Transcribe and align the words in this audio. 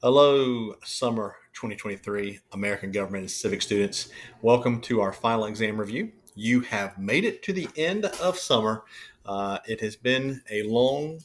Hello, 0.00 0.76
summer 0.84 1.34
2023 1.54 2.38
American 2.52 2.92
government 2.92 3.22
and 3.22 3.30
civic 3.30 3.60
students. 3.60 4.10
Welcome 4.42 4.80
to 4.82 5.00
our 5.00 5.12
final 5.12 5.46
exam 5.46 5.76
review. 5.76 6.12
You 6.36 6.60
have 6.60 6.96
made 6.98 7.24
it 7.24 7.42
to 7.42 7.52
the 7.52 7.68
end 7.76 8.04
of 8.04 8.38
summer. 8.38 8.84
Uh, 9.26 9.58
it 9.66 9.80
has 9.80 9.96
been 9.96 10.40
a 10.52 10.62
long 10.62 11.18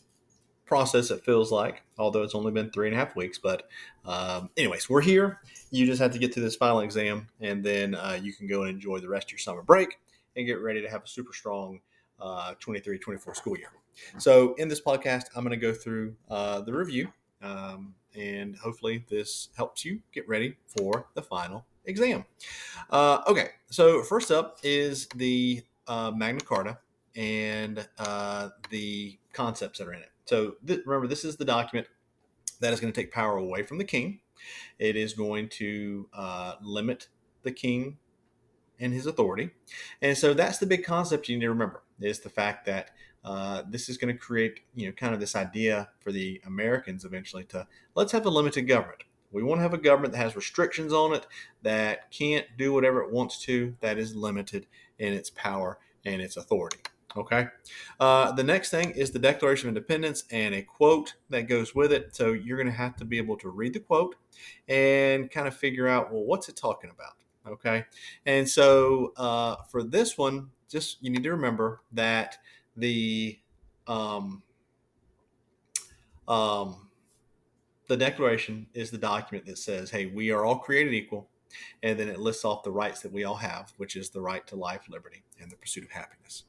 process, 0.66 1.12
it 1.12 1.24
feels 1.24 1.52
like, 1.52 1.84
although 2.00 2.24
it's 2.24 2.34
only 2.34 2.52
been 2.52 2.72
three 2.72 2.88
and 2.88 2.96
a 2.96 3.00
half 3.00 3.16
weeks. 3.16 3.38
But, 3.38 3.68
um, 4.06 4.50
anyways, 4.58 4.90
we're 4.90 5.02
here. 5.02 5.42
You 5.70 5.86
just 5.86 6.02
have 6.02 6.14
to 6.14 6.18
get 6.18 6.34
to 6.34 6.40
this 6.40 6.56
final 6.56 6.80
exam, 6.80 7.28
and 7.42 7.64
then 7.64 7.94
uh, 7.94 8.18
you 8.20 8.34
can 8.34 8.48
go 8.48 8.64
and 8.64 8.72
enjoy 8.72 8.98
the 8.98 9.08
rest 9.08 9.28
of 9.28 9.34
your 9.34 9.40
summer 9.40 9.62
break 9.62 10.00
and 10.36 10.48
get 10.48 10.60
ready 10.64 10.82
to 10.82 10.90
have 10.90 11.04
a 11.04 11.08
super 11.08 11.34
strong 11.34 11.80
uh, 12.20 12.56
23 12.60 12.98
24 12.98 13.36
school 13.36 13.56
year. 13.56 13.70
So, 14.18 14.56
in 14.56 14.68
this 14.68 14.82
podcast, 14.82 15.26
I'm 15.36 15.44
going 15.44 15.52
to 15.52 15.64
go 15.64 15.74
through 15.74 16.16
uh, 16.28 16.62
the 16.62 16.74
review. 16.74 17.14
Um, 17.40 17.94
and 18.16 18.56
hopefully 18.58 19.06
this 19.10 19.50
helps 19.56 19.84
you 19.84 20.00
get 20.14 20.28
ready 20.28 20.56
for 20.68 21.08
the 21.14 21.22
final 21.22 21.66
exam. 21.86 22.26
Uh, 22.90 23.22
okay, 23.28 23.50
so 23.70 24.02
first 24.04 24.32
up 24.32 24.58
is 24.64 25.08
the 25.16 25.64
uh, 25.88 26.12
Magna 26.16 26.42
Carta 26.42 26.78
and 27.16 27.88
uh, 28.00 28.50
the 28.70 29.18
concepts 29.34 29.80
that 29.80 29.88
are 29.88 29.94
in 29.94 30.02
it. 30.02 30.12
So 30.26 30.56
th- 30.66 30.82
remember, 30.86 31.08
this 31.08 31.26
is 31.26 31.36
the 31.36 31.46
document 31.46 31.88
that 32.60 32.74
is 32.74 32.80
going 32.80 32.92
to 32.92 33.00
take 33.00 33.12
power 33.12 33.38
away 33.38 33.64
from 33.64 33.78
the 33.78 33.84
king. 33.84 34.20
It 34.80 34.96
is 34.96 35.14
going 35.14 35.50
to 35.50 36.08
uh, 36.14 36.56
limit 36.62 37.08
the 37.44 37.52
king 37.52 37.98
and 38.80 38.94
his 38.94 39.06
authority. 39.06 39.52
And 40.02 40.18
so 40.18 40.34
that's 40.34 40.58
the 40.58 40.66
big 40.66 40.84
concept 40.84 41.30
you 41.30 41.38
need 41.38 41.44
to 41.44 41.50
remember 41.50 41.84
is 42.00 42.20
the 42.20 42.30
fact 42.30 42.66
that 42.66 42.92
uh, 43.24 43.64
this 43.70 43.90
is 43.90 43.98
going 43.98 44.14
to 44.14 44.20
create, 44.20 44.62
you 44.76 44.88
know, 44.88 44.92
kind 44.94 45.14
of 45.14 45.20
this 45.20 45.36
idea 45.36 45.90
for 46.00 46.12
the 46.12 46.42
Americans 46.46 47.06
eventually 47.06 47.44
to 47.46 47.68
let's 47.96 48.12
have 48.12 48.26
a 48.26 48.30
limited 48.30 48.64
government. 48.64 49.04
We 49.32 49.44
want 49.44 49.60
to 49.60 49.64
have 49.64 49.74
a 49.74 49.80
government 49.80 50.14
that 50.14 50.20
has 50.20 50.36
restrictions 50.36 50.94
on 50.94 51.14
it, 51.14 51.26
that 51.64 52.12
can't 52.12 52.46
do 52.58 52.72
whatever 52.72 53.02
it 53.02 53.12
wants 53.12 53.42
to, 53.46 53.76
that 53.82 53.98
is 53.98 54.16
limited 54.16 54.68
in 55.00 55.14
its 55.14 55.32
power 55.32 55.80
and 56.06 56.22
its 56.22 56.38
authority. 56.38 56.80
Okay. 57.16 57.48
Uh, 58.00 58.32
the 58.32 58.44
next 58.44 58.70
thing 58.70 58.92
is 58.92 59.12
the 59.12 59.20
Declaration 59.20 59.70
of 59.70 59.76
Independence 59.76 60.24
and 60.32 60.56
a 60.56 60.62
quote 60.62 61.14
that 61.30 61.44
goes 61.44 61.76
with 61.76 61.92
it. 61.92 62.16
So 62.16 62.34
you're 62.34 62.58
going 62.58 62.68
to 62.68 62.74
have 62.74 62.96
to 62.98 63.06
be 63.06 63.18
able 63.18 63.38
to 63.38 63.50
read 63.50 63.74
the 63.74 63.80
quote 63.80 64.16
and 64.68 65.30
kind 65.30 65.48
of 65.48 65.56
figure 65.56 65.88
out, 65.88 66.12
well, 66.12 66.24
what's 66.24 66.50
it 66.50 66.56
talking 66.56 66.90
about? 66.90 67.14
Okay. 67.48 67.86
And 68.26 68.48
so 68.48 69.14
uh, 69.18 69.58
for 69.70 69.84
this 69.84 70.18
one, 70.18 70.50
just 70.70 70.98
you 71.02 71.12
need 71.12 71.24
to 71.24 71.32
remember 71.32 71.82
that 71.92 72.38
the 72.78 73.40
um, 73.88 74.42
um, 76.28 76.90
the 77.88 77.98
declaration 77.98 78.68
is 78.74 78.92
the 78.92 78.98
document 78.98 79.46
that 79.46 79.58
says, 79.58 79.90
"Hey, 79.90 80.08
we 80.08 80.32
are 80.32 80.46
all 80.46 80.60
created 80.60 80.94
equal," 80.94 81.30
and 81.82 82.00
then 82.00 82.08
it 82.08 82.20
lists 82.20 82.46
off 82.46 82.64
the 82.64 82.72
rights 82.72 83.02
that 83.02 83.12
we 83.12 83.24
all 83.24 83.36
have, 83.36 83.74
which 83.78 83.96
is 83.96 84.10
the 84.10 84.22
right 84.22 84.46
to 84.48 84.56
life, 84.56 84.82
liberty, 84.90 85.24
and 85.40 85.52
the 85.52 85.58
pursuit 85.58 85.84
of 85.84 85.92
happiness. 85.92 86.44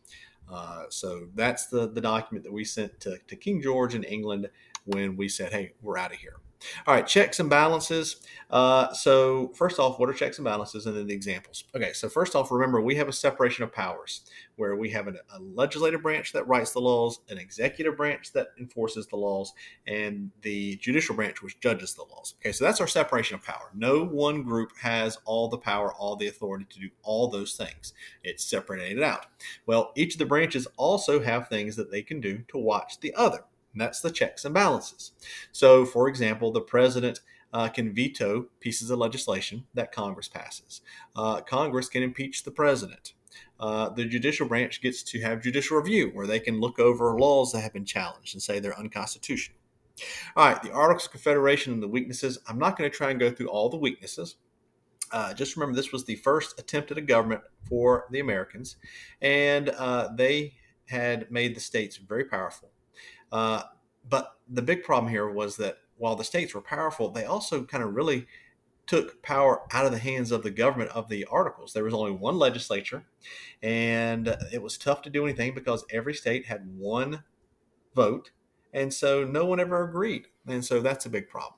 Uh, 0.51 0.85
so 0.89 1.29
that's 1.35 1.67
the 1.67 1.89
the 1.89 2.01
document 2.01 2.45
that 2.45 2.53
we 2.53 2.65
sent 2.65 3.01
to, 3.01 3.19
to 3.27 3.37
King 3.37 3.61
George 3.63 3.95
in 3.95 4.05
England 4.05 4.49
when 4.85 5.17
we 5.17 5.29
said, 5.29 5.53
"Hey, 5.53 5.73
we're 5.83 5.99
out 5.99 6.13
of 6.13 6.19
here." 6.19 6.37
All 6.87 6.95
right, 6.95 7.07
checks 7.07 7.41
and 7.41 7.51
balances. 7.51 8.17
Uh, 8.51 8.93
so 8.93 9.49
first 9.55 9.79
off, 9.79 9.99
what 9.99 10.09
are 10.09 10.13
checks 10.13 10.39
and 10.39 10.45
balances, 10.45 10.87
and 10.87 10.97
then 10.97 11.07
the 11.07 11.15
examples. 11.15 11.65
Okay, 11.75 11.93
so 11.93 12.09
first 12.09 12.35
off, 12.35 12.51
remember 12.51 12.81
we 12.81 12.95
have 12.97 13.09
a 13.09 13.13
separation 13.13 13.65
of 13.65 13.73
powers 13.73 14.23
where 14.57 14.77
we 14.77 14.91
have 14.91 15.09
a, 15.09 15.15
a 15.33 15.41
legislative 15.41 16.03
branch 16.03 16.33
that 16.33 16.47
writes 16.47 16.73
the 16.73 16.81
laws, 16.81 17.21
an 17.29 17.39
executive 17.39 17.97
branch 17.97 18.33
that 18.33 18.49
enforces 18.59 19.07
the 19.09 19.17
laws, 19.17 19.53
and 19.87 20.31
the 20.43 20.77
judicial 20.77 21.15
branch 21.15 21.43
which 21.43 21.59
judges 21.61 21.95
the 21.95 22.05
laws. 22.05 22.35
Okay, 22.41 22.53
so 22.53 22.65
that's 22.65 22.81
our 22.81 22.87
separation 22.87 23.35
of 23.35 23.43
power. 23.43 23.71
No 23.75 24.05
one 24.05 24.43
group 24.43 24.71
has 24.81 25.19
all 25.25 25.49
the 25.49 25.59
power, 25.59 25.93
all 25.93 26.17
the 26.17 26.29
authority 26.29 26.67
to 26.71 26.81
do 26.81 26.91
all 27.03 27.29
those 27.29 27.55
things. 27.57 27.93
It's 28.23 28.45
separated 28.45 29.03
out. 29.03 29.27
Well, 29.67 29.93
each 29.97 30.15
of 30.15 30.19
the 30.19 30.27
branches 30.27 30.69
also 30.77 31.23
have 31.23 31.49
things 31.49 31.77
that 31.77 31.91
they 31.91 32.03
can 32.03 32.21
do 32.21 32.45
to 32.49 32.59
watch 32.59 33.01
the 33.01 33.15
other. 33.15 33.45
And 33.75 33.81
that's 33.81 34.01
the 34.01 34.11
checks 34.11 34.47
and 34.47 34.55
balances. 34.55 35.13
So, 35.53 35.85
for 35.85 36.09
example, 36.09 36.53
the 36.53 36.61
president 36.63 37.21
uh, 37.53 37.69
can 37.69 37.93
veto 37.93 38.47
pieces 38.61 38.91
of 38.91 38.99
legislation 38.99 39.65
that 39.75 39.93
Congress 39.93 40.29
passes. 40.29 40.81
Uh, 41.15 41.41
Congress 41.41 41.89
can 41.89 42.03
impeach 42.03 42.45
the 42.45 42.51
president. 42.51 43.13
Uh, 43.61 43.89
the 43.89 44.05
judicial 44.05 44.47
branch 44.47 44.81
gets 44.81 45.03
to 45.03 45.21
have 45.21 45.43
judicial 45.43 45.77
review, 45.77 46.11
where 46.15 46.27
they 46.27 46.41
can 46.41 46.61
look 46.61 46.79
over 46.79 47.19
laws 47.19 47.53
that 47.53 47.61
have 47.61 47.73
been 47.73 47.85
challenged 47.85 48.35
and 48.35 48.43
say 48.43 48.59
they're 48.59 48.79
unconstitutional. 48.79 49.59
All 50.37 50.49
right, 50.49 50.63
the 50.63 50.73
Articles 50.73 51.07
of 51.07 51.13
Confederation 51.13 51.73
and 51.73 51.83
the 51.83 51.89
weaknesses. 51.89 52.39
I'm 52.49 52.59
not 52.59 52.77
going 52.77 52.91
to 52.91 52.97
try 52.97 53.11
and 53.11 53.21
go 53.21 53.31
through 53.31 53.49
all 53.49 53.69
the 53.69 53.77
weaknesses. 53.77 54.37
Uh, 55.13 55.33
just 55.35 55.57
remember, 55.57 55.77
this 55.77 55.93
was 55.93 56.05
the 56.05 56.17
first 56.17 56.59
attempt 56.59 56.91
at 56.91 56.99
a 56.99 57.03
government 57.03 57.43
for 57.69 58.07
the 58.11 58.19
Americans, 58.19 58.77
and 59.21 59.69
uh, 59.71 60.09
they 60.17 60.55
had 60.87 61.31
made 61.31 61.55
the 61.55 61.61
states 61.61 61.97
very 61.97 62.25
powerful. 62.25 62.71
Uh, 63.35 63.65
but 64.09 64.37
the 64.49 64.63
big 64.63 64.85
problem 64.85 65.11
here 65.11 65.29
was 65.29 65.57
that 65.57 65.79
while 65.97 66.15
the 66.15 66.23
states 66.23 66.55
were 66.55 66.63
powerful, 66.63 67.11
they 67.11 67.25
also 67.25 67.65
kind 67.65 67.83
of 67.83 67.95
really 67.95 68.29
took 68.87 69.21
power 69.23 69.63
out 69.73 69.87
of 69.87 69.91
the 69.91 69.99
hands 69.99 70.31
of 70.31 70.45
the 70.45 70.53
government 70.53 70.91
of 70.91 71.09
the 71.09 71.25
articles. 71.25 71.73
There 71.73 71.83
was 71.83 71.95
only 71.95 72.13
one 72.13 72.39
legislature, 72.39 73.05
and 73.61 74.37
it 74.53 74.63
was 74.63 74.79
tough 74.79 75.03
to 75.03 75.11
do 75.11 75.25
anything 75.25 75.53
because 75.53 75.85
every 75.91 76.15
state 76.15 76.47
had 76.47 76.79
one 76.79 77.25
vote, 77.97 78.31
and 78.73 78.95
so 78.95 79.25
no 79.25 79.45
one 79.45 79.59
ever 79.59 79.83
agreed. 79.83 80.29
And 80.47 80.65
so 80.65 80.81
that's 80.81 81.07
a 81.07 81.11
big 81.11 81.29
problem. 81.29 81.55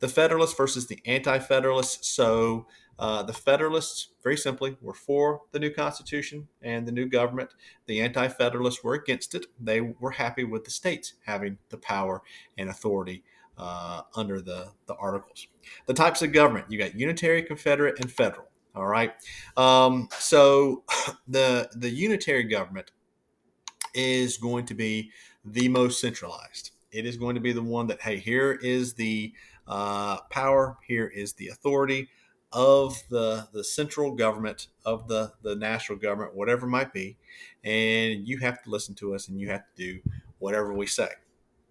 The 0.00 0.08
Federalists 0.08 0.56
versus 0.56 0.88
the 0.88 0.98
Anti 1.06 1.38
Federalists. 1.38 2.08
So 2.08 2.66
uh, 3.02 3.20
the 3.20 3.32
Federalists, 3.32 4.10
very 4.22 4.36
simply, 4.36 4.76
were 4.80 4.94
for 4.94 5.40
the 5.50 5.58
new 5.58 5.70
Constitution 5.70 6.46
and 6.62 6.86
the 6.86 6.92
new 6.92 7.06
government. 7.06 7.50
The 7.86 8.00
Anti 8.00 8.28
Federalists 8.28 8.84
were 8.84 8.94
against 8.94 9.34
it. 9.34 9.46
They 9.58 9.80
were 9.80 10.12
happy 10.12 10.44
with 10.44 10.62
the 10.62 10.70
states 10.70 11.14
having 11.26 11.58
the 11.70 11.78
power 11.78 12.22
and 12.56 12.70
authority 12.70 13.24
uh, 13.58 14.02
under 14.14 14.40
the, 14.40 14.68
the 14.86 14.94
Articles. 14.94 15.48
The 15.86 15.94
types 15.94 16.22
of 16.22 16.30
government 16.30 16.66
you 16.68 16.78
got 16.78 16.94
unitary, 16.94 17.42
confederate, 17.42 17.98
and 17.98 18.08
federal. 18.08 18.46
All 18.72 18.86
right. 18.86 19.12
Um, 19.56 20.08
so 20.12 20.84
the 21.26 21.68
the 21.74 21.90
unitary 21.90 22.44
government 22.44 22.92
is 23.94 24.36
going 24.36 24.64
to 24.66 24.74
be 24.74 25.10
the 25.44 25.68
most 25.68 26.00
centralized. 26.00 26.70
It 26.92 27.04
is 27.04 27.16
going 27.16 27.34
to 27.34 27.40
be 27.40 27.52
the 27.52 27.64
one 27.64 27.88
that 27.88 28.00
hey, 28.00 28.18
here 28.18 28.52
is 28.52 28.94
the 28.94 29.32
uh, 29.66 30.18
power, 30.30 30.78
here 30.86 31.08
is 31.08 31.32
the 31.32 31.48
authority 31.48 32.08
of 32.52 33.02
the 33.08 33.48
the 33.52 33.64
central 33.64 34.12
government 34.12 34.68
of 34.84 35.08
the 35.08 35.32
the 35.42 35.56
national 35.56 35.98
government 35.98 36.34
whatever 36.34 36.66
it 36.66 36.70
might 36.70 36.92
be 36.92 37.16
and 37.64 38.26
you 38.26 38.38
have 38.38 38.62
to 38.62 38.70
listen 38.70 38.94
to 38.96 39.14
us 39.14 39.28
and 39.28 39.40
you 39.40 39.48
have 39.48 39.62
to 39.62 39.70
do 39.76 40.00
whatever 40.38 40.72
we 40.72 40.86
say. 40.86 41.08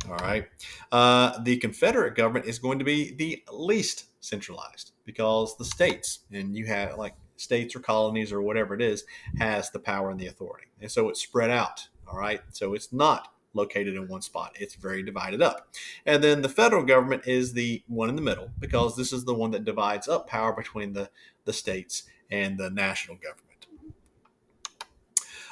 All 0.09 0.15
right? 0.15 0.47
Uh, 0.91 1.37
the 1.43 1.57
confederate 1.57 2.15
government 2.15 2.45
is 2.45 2.57
going 2.57 2.79
to 2.79 2.85
be 2.85 3.13
the 3.13 3.43
least 3.51 4.05
centralized 4.21 4.93
because 5.05 5.57
the 5.57 5.65
states 5.65 6.19
and 6.31 6.55
you 6.55 6.65
have 6.65 6.97
like 6.97 7.13
states 7.37 7.75
or 7.75 7.79
colonies 7.79 8.31
or 8.31 8.41
whatever 8.41 8.73
it 8.73 8.81
is 8.81 9.03
has 9.37 9.69
the 9.71 9.79
power 9.79 10.09
and 10.09 10.19
the 10.19 10.27
authority. 10.27 10.67
And 10.79 10.89
so 10.89 11.09
it's 11.09 11.21
spread 11.21 11.51
out. 11.51 11.87
All 12.07 12.17
right? 12.17 12.41
So 12.51 12.73
it's 12.73 12.91
not 12.91 13.33
located 13.53 13.95
in 13.95 14.07
one 14.07 14.21
spot. 14.21 14.55
It's 14.59 14.75
very 14.75 15.03
divided 15.03 15.41
up. 15.41 15.67
And 16.05 16.23
then 16.23 16.41
the 16.41 16.49
federal 16.49 16.83
government 16.83 17.27
is 17.27 17.53
the 17.53 17.83
one 17.87 18.09
in 18.09 18.15
the 18.15 18.21
middle 18.21 18.51
because 18.59 18.95
this 18.95 19.11
is 19.13 19.25
the 19.25 19.33
one 19.33 19.51
that 19.51 19.65
divides 19.65 20.07
up 20.07 20.27
power 20.27 20.53
between 20.53 20.93
the, 20.93 21.09
the 21.45 21.53
states 21.53 22.03
and 22.29 22.57
the 22.57 22.69
national 22.69 23.17
government. 23.17 23.47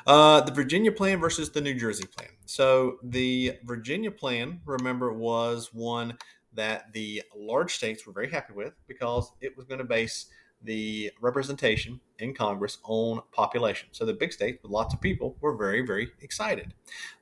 Uh, 0.07 0.41
the 0.41 0.51
Virginia 0.51 0.91
plan 0.91 1.19
versus 1.19 1.51
the 1.51 1.61
New 1.61 1.73
Jersey 1.73 2.07
plan. 2.07 2.29
So 2.45 2.97
the 3.03 3.57
Virginia 3.63 4.09
plan, 4.09 4.61
remember, 4.65 5.13
was 5.13 5.73
one 5.73 6.17
that 6.53 6.91
the 6.93 7.21
large 7.35 7.75
states 7.75 8.07
were 8.07 8.13
very 8.13 8.29
happy 8.29 8.53
with 8.53 8.73
because 8.87 9.31
it 9.41 9.55
was 9.55 9.65
going 9.65 9.77
to 9.77 9.85
base 9.85 10.27
the 10.63 11.11
representation 11.21 11.99
in 12.19 12.33
Congress 12.33 12.79
on 12.83 13.21
population. 13.31 13.87
So 13.91 14.05
the 14.05 14.13
big 14.13 14.33
states 14.33 14.61
with 14.61 14.71
lots 14.71 14.93
of 14.93 14.99
people 14.99 15.37
were 15.39 15.55
very, 15.55 15.85
very 15.85 16.11
excited. 16.21 16.73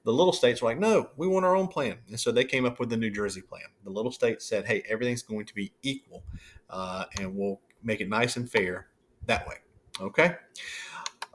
The 0.04 0.12
little 0.12 0.34
states 0.34 0.62
were 0.62 0.70
like, 0.70 0.80
no, 0.80 1.10
we 1.18 1.28
want 1.28 1.46
our 1.46 1.56
own 1.56 1.68
plan. 1.68 1.98
And 2.08 2.20
so 2.20 2.32
they 2.32 2.44
came 2.44 2.66
up 2.66 2.80
with 2.80 2.90
the 2.90 2.98
New 2.98 3.12
Jersey 3.12 3.42
plan. 3.42 3.64
The 3.84 3.92
little 3.92 4.12
states 4.12 4.46
said, 4.46 4.66
hey, 4.66 4.84
everything's 4.90 5.22
going 5.22 5.46
to 5.46 5.54
be 5.54 5.72
equal 5.84 6.24
uh, 6.70 7.06
and 7.20 7.36
we'll 7.36 7.62
make 7.84 8.02
it 8.02 8.10
nice 8.10 8.38
and 8.38 8.50
fair 8.50 8.88
that 9.26 9.48
way. 9.48 9.56
Okay. 10.02 10.36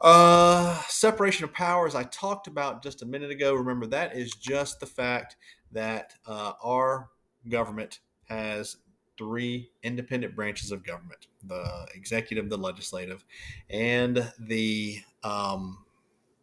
Uh, 0.00 0.80
separation 0.88 1.44
of 1.44 1.52
powers, 1.52 1.94
I 1.94 2.02
talked 2.04 2.48
about 2.48 2.82
just 2.82 3.02
a 3.02 3.06
minute 3.06 3.30
ago. 3.30 3.54
Remember, 3.54 3.86
that 3.86 4.16
is 4.16 4.32
just 4.32 4.80
the 4.80 4.86
fact 4.86 5.36
that 5.70 6.14
uh, 6.26 6.54
our 6.62 7.08
government 7.48 8.00
has 8.24 8.76
three 9.18 9.70
independent 9.82 10.34
branches 10.34 10.70
of 10.72 10.84
government 10.84 11.26
the 11.44 11.86
executive, 11.94 12.48
the 12.48 12.56
legislative, 12.56 13.24
and 13.70 14.32
the 14.38 15.00
um, 15.24 15.84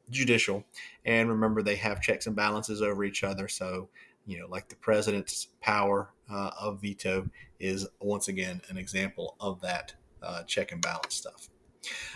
judicial. 0.10 0.66
And 1.06 1.30
remember, 1.30 1.62
they 1.62 1.75
have 1.75 2.01
checks 2.01 2.27
and 2.27 2.36
balances 2.36 2.81
over 2.81 3.04
each 3.04 3.24
other. 3.24 3.48
So, 3.48 3.89
you 4.25 4.39
know, 4.39 4.48
like 4.48 4.69
the 4.69 4.75
president's 4.75 5.48
power 5.62 6.10
uh, 6.30 6.51
of 6.60 6.81
veto 6.81 7.30
is 7.60 7.88
once 8.01 8.27
again 8.27 8.62
an 8.69 8.77
example 8.77 9.36
of 9.39 9.62
that 9.62 9.94
uh, 10.21 10.44
check 10.44 10.71
and 10.71 10.81
balance 10.81 11.16
stuff. 11.16 11.50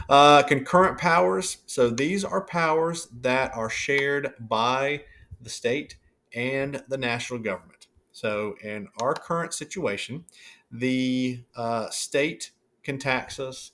Uh, 0.09 0.43
concurrent 0.43 0.97
powers. 0.97 1.59
So 1.65 1.89
these 1.89 2.25
are 2.25 2.41
powers 2.41 3.07
that 3.21 3.55
are 3.55 3.69
shared 3.69 4.33
by 4.39 5.03
the 5.41 5.49
state 5.49 5.97
and 6.33 6.83
the 6.87 6.97
national 6.97 7.39
government. 7.39 7.72
So 8.13 8.55
in 8.63 8.87
our 9.01 9.13
current 9.13 9.53
situation, 9.53 10.23
the 10.71 11.43
uh, 11.55 11.89
state 11.89 12.51
can 12.83 12.97
tax 12.97 13.39
us 13.39 13.71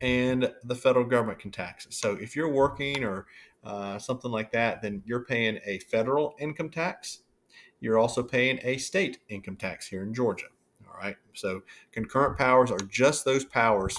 and 0.00 0.52
the 0.64 0.74
federal 0.74 1.04
government 1.04 1.38
can 1.38 1.52
tax 1.52 1.86
us. 1.86 1.96
So 1.96 2.18
if 2.20 2.34
you're 2.34 2.50
working 2.50 3.04
or 3.04 3.26
uh, 3.62 3.98
something 3.98 4.30
like 4.30 4.50
that, 4.52 4.82
then 4.82 5.02
you're 5.06 5.24
paying 5.24 5.60
a 5.64 5.78
federal 5.78 6.34
income 6.40 6.70
tax. 6.70 7.22
You're 7.80 7.98
also 7.98 8.22
paying 8.22 8.58
a 8.62 8.78
state 8.78 9.18
income 9.28 9.56
tax 9.56 9.86
here 9.86 10.02
in 10.02 10.14
Georgia. 10.14 10.46
All 10.88 10.98
right. 10.98 11.16
So 11.34 11.62
concurrent 11.92 12.38
powers 12.38 12.70
are 12.70 12.78
just 12.78 13.24
those 13.24 13.44
powers 13.44 13.96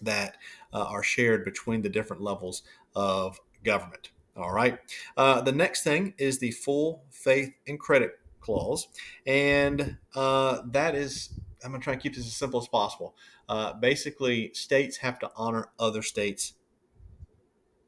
that 0.00 0.36
uh, 0.72 0.84
are 0.84 1.02
shared 1.02 1.44
between 1.44 1.82
the 1.82 1.88
different 1.88 2.22
levels 2.22 2.62
of 2.94 3.40
government. 3.64 4.10
All 4.36 4.52
right. 4.52 4.78
Uh, 5.16 5.40
the 5.40 5.52
next 5.52 5.82
thing 5.82 6.14
is 6.16 6.38
the 6.38 6.52
full 6.52 7.02
faith 7.10 7.52
and 7.66 7.78
credit 7.78 8.17
clause. 8.48 8.88
And 9.26 9.98
uh, 10.14 10.62
that 10.70 10.94
is, 10.94 11.38
I'm 11.62 11.70
going 11.70 11.82
to 11.82 11.84
try 11.84 11.92
and 11.92 12.02
keep 12.02 12.14
this 12.14 12.26
as 12.26 12.34
simple 12.34 12.58
as 12.58 12.66
possible. 12.66 13.14
Uh, 13.46 13.74
basically, 13.74 14.52
states 14.54 14.96
have 14.98 15.18
to 15.18 15.30
honor 15.36 15.68
other 15.78 16.00
states' 16.00 16.54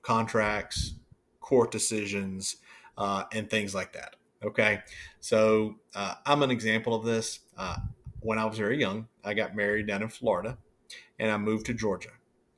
contracts, 0.02 0.96
court 1.40 1.70
decisions, 1.70 2.56
uh, 2.98 3.24
and 3.32 3.48
things 3.48 3.74
like 3.74 3.94
that. 3.94 4.16
Okay. 4.44 4.80
So 5.20 5.76
uh, 5.94 6.16
I'm 6.26 6.42
an 6.42 6.50
example 6.50 6.94
of 6.94 7.04
this. 7.04 7.40
Uh, 7.56 7.76
when 8.20 8.38
I 8.38 8.44
was 8.44 8.58
very 8.58 8.78
young, 8.78 9.08
I 9.24 9.32
got 9.32 9.56
married 9.56 9.86
down 9.86 10.02
in 10.02 10.10
Florida 10.10 10.58
and 11.18 11.30
I 11.30 11.38
moved 11.38 11.64
to 11.66 11.74
Georgia. 11.74 12.10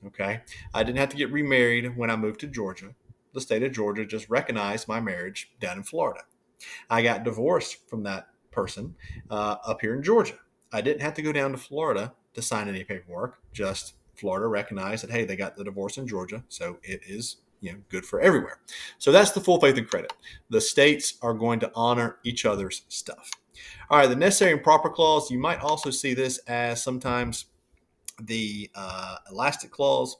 Okay. 0.09 0.41
I 0.75 0.83
didn't 0.83 0.99
have 0.99 1.11
to 1.11 1.17
get 1.17 1.31
remarried 1.31 1.97
when 1.97 2.11
I 2.11 2.17
moved 2.17 2.41
to 2.41 2.49
Georgia. 2.49 2.97
The 3.33 3.41
state 3.41 3.63
of 3.63 3.73
Georgia 3.73 4.05
just 4.05 4.29
recognized 4.29 4.89
my 4.89 5.01
marriage 5.01 5.53
down 5.61 5.77
in 5.77 5.85
Florida. 5.85 6.23
I 6.91 7.03
got 7.03 7.25
divorced 7.25 7.89
from 7.89 8.03
that 8.05 8.29
person 8.51 8.95
uh, 9.31 9.57
up 9.67 9.81
here 9.81 9.95
in 9.95 10.03
Georgia. 10.03 10.39
I 10.73 10.81
didn't 10.81 11.03
have 11.03 11.15
to 11.15 11.23
go 11.23 11.33
down 11.33 11.53
to 11.53 11.59
Florida 11.59 12.15
to 12.35 12.43
sign 12.43 12.69
any 12.69 12.85
paperwork. 12.85 13.39
Just 13.53 13.95
Florida 14.15 14.47
recognized 14.47 15.03
that 15.03 15.11
hey, 15.11 15.25
they 15.25 15.37
got 15.37 15.57
the 15.57 15.65
divorce 15.65 15.99
in 15.99 16.07
Georgia, 16.07 16.45
so 16.49 16.79
it 16.83 17.01
is 17.07 17.39
you 17.61 17.73
know 17.73 17.79
good 17.89 18.05
for 18.05 18.21
everywhere. 18.21 18.61
So 18.99 19.13
that's 19.13 19.33
the 19.33 19.41
full 19.41 19.61
faith 19.61 19.77
and 19.77 19.89
credit. 19.89 20.13
The 20.51 20.61
states 20.61 21.15
are 21.23 21.35
going 21.35 21.61
to 21.61 21.73
honor 21.75 22.19
each 22.25 22.45
other's 22.45 22.83
stuff. 22.89 23.31
All 23.91 23.99
right, 23.99 24.09
the 24.09 24.17
necessary 24.17 24.53
and 24.53 24.63
proper 24.63 24.91
clause. 24.91 25.31
You 25.31 25.39
might 25.39 25.61
also 25.61 25.91
see 25.91 26.15
this 26.15 26.39
as 26.47 26.83
sometimes 26.83 27.47
the 28.23 28.71
uh, 28.75 29.17
elastic 29.31 29.71
clause, 29.71 30.17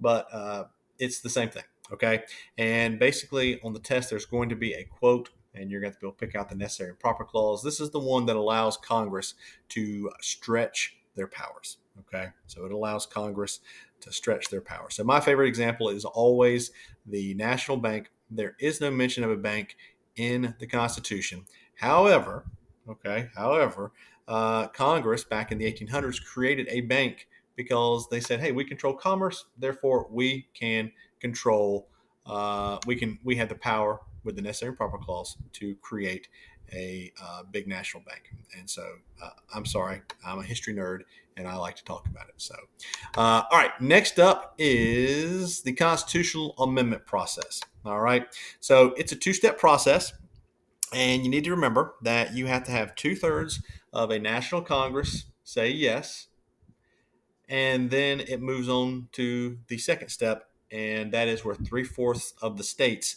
but 0.00 0.26
uh, 0.32 0.64
it's 0.98 1.20
the 1.20 1.30
same 1.30 1.48
thing. 1.48 1.64
Okay, 1.92 2.24
and 2.58 2.98
basically 2.98 3.60
on 3.62 3.72
the 3.72 3.78
test, 3.78 4.10
there's 4.10 4.26
going 4.26 4.48
to 4.48 4.56
be 4.56 4.72
a 4.72 4.84
quote 4.84 5.30
and 5.56 5.70
you're 5.70 5.80
going 5.80 5.92
to 5.92 5.98
be 5.98 6.06
able 6.06 6.14
to 6.14 6.26
pick 6.26 6.34
out 6.34 6.48
the 6.48 6.54
necessary 6.54 6.90
and 6.90 6.98
proper 6.98 7.24
clause. 7.24 7.62
This 7.62 7.80
is 7.80 7.90
the 7.90 7.98
one 7.98 8.26
that 8.26 8.36
allows 8.36 8.76
Congress 8.76 9.34
to 9.70 10.10
stretch 10.20 10.96
their 11.14 11.26
powers. 11.26 11.78
Okay, 12.00 12.28
so 12.46 12.66
it 12.66 12.72
allows 12.72 13.06
Congress 13.06 13.60
to 14.00 14.12
stretch 14.12 14.48
their 14.50 14.60
power. 14.60 14.90
So 14.90 15.02
my 15.02 15.18
favorite 15.20 15.48
example 15.48 15.88
is 15.88 16.04
always 16.04 16.70
the 17.06 17.34
national 17.34 17.78
bank. 17.78 18.10
There 18.30 18.54
is 18.60 18.80
no 18.80 18.90
mention 18.90 19.24
of 19.24 19.30
a 19.30 19.36
bank 19.36 19.76
in 20.16 20.54
the 20.58 20.66
Constitution. 20.66 21.46
However, 21.76 22.44
okay, 22.88 23.28
however, 23.34 23.92
uh, 24.28 24.68
Congress 24.68 25.24
back 25.24 25.52
in 25.52 25.58
the 25.58 25.72
1800s 25.72 26.22
created 26.22 26.68
a 26.70 26.82
bank 26.82 27.28
because 27.54 28.08
they 28.08 28.20
said, 28.20 28.40
"Hey, 28.40 28.52
we 28.52 28.64
control 28.64 28.92
commerce, 28.92 29.46
therefore 29.56 30.06
we 30.10 30.48
can 30.52 30.92
control. 31.20 31.88
Uh, 32.26 32.78
we 32.86 32.96
can 32.96 33.18
we 33.24 33.36
have 33.36 33.48
the 33.48 33.54
power 33.54 34.00
with 34.26 34.36
the 34.36 34.42
necessary 34.42 34.74
proper 34.74 34.98
clause 34.98 35.38
to 35.54 35.74
create 35.76 36.28
a 36.72 37.12
uh, 37.22 37.42
big 37.50 37.66
national 37.66 38.02
bank. 38.02 38.32
And 38.58 38.68
so 38.68 38.82
uh, 39.22 39.30
I'm 39.54 39.64
sorry, 39.64 40.02
I'm 40.26 40.40
a 40.40 40.42
history 40.42 40.74
nerd 40.74 41.00
and 41.36 41.46
I 41.46 41.54
like 41.56 41.76
to 41.76 41.84
talk 41.84 42.06
about 42.06 42.28
it. 42.28 42.34
So, 42.38 42.54
uh, 43.16 43.42
all 43.50 43.58
right, 43.58 43.78
next 43.80 44.18
up 44.18 44.54
is 44.58 45.62
the 45.62 45.72
constitutional 45.72 46.54
amendment 46.58 47.06
process. 47.06 47.60
All 47.84 48.00
right, 48.00 48.26
so 48.58 48.94
it's 48.96 49.12
a 49.12 49.16
two 49.16 49.32
step 49.32 49.58
process. 49.58 50.12
And 50.92 51.24
you 51.24 51.30
need 51.30 51.44
to 51.44 51.50
remember 51.50 51.94
that 52.02 52.34
you 52.34 52.46
have 52.46 52.64
to 52.64 52.70
have 52.70 52.94
two 52.94 53.16
thirds 53.16 53.60
of 53.92 54.10
a 54.10 54.18
national 54.18 54.62
Congress 54.62 55.24
say 55.42 55.68
yes. 55.70 56.28
And 57.48 57.90
then 57.90 58.20
it 58.20 58.40
moves 58.40 58.68
on 58.68 59.08
to 59.12 59.58
the 59.68 59.78
second 59.78 60.08
step, 60.08 60.48
and 60.70 61.12
that 61.12 61.28
is 61.28 61.44
where 61.44 61.54
three 61.54 61.84
fourths 61.84 62.34
of 62.40 62.56
the 62.56 62.64
states 62.64 63.16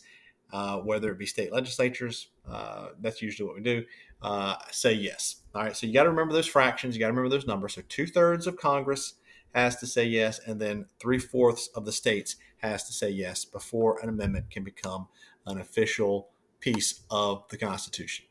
uh, 0.52 0.78
whether 0.78 1.12
it 1.12 1.20
be 1.20 1.26
state 1.26 1.52
legislatures, 1.54 2.30
uh, 2.50 2.90
that's 3.02 3.22
usually 3.22 3.48
what 3.48 3.56
we 3.56 3.62
do, 3.62 3.84
uh, 4.22 4.56
say 4.72 4.94
yes. 4.94 5.38
All 5.54 5.64
right, 5.64 5.76
so 5.76 5.88
you 5.88 5.94
got 5.94 6.04
to 6.04 6.10
remember 6.10 6.34
those 6.34 6.48
fractions, 6.48 6.96
you 6.96 7.00
got 7.00 7.08
to 7.08 7.14
remember 7.14 7.30
those 7.30 7.48
numbers. 7.48 7.76
So 7.76 7.82
two 7.88 8.08
thirds 8.08 8.48
of 8.48 8.58
Congress 8.58 9.16
has 9.54 9.78
to 9.78 9.88
say 9.88 10.06
yes, 10.06 10.40
and 10.46 10.60
then 10.60 10.86
three 11.00 11.20
fourths 11.20 11.70
of 11.76 11.86
the 11.86 11.92
states 11.92 12.36
has 12.58 12.86
to 12.86 12.94
say 12.94 13.10
yes 13.10 13.46
before 13.46 14.00
an 14.02 14.10
amendment 14.10 14.50
can 14.50 14.64
become 14.64 15.08
an 15.46 15.60
official 15.60 16.30
piece 16.60 17.02
of 17.10 17.48
the 17.50 17.58
Constitution. 17.58 18.26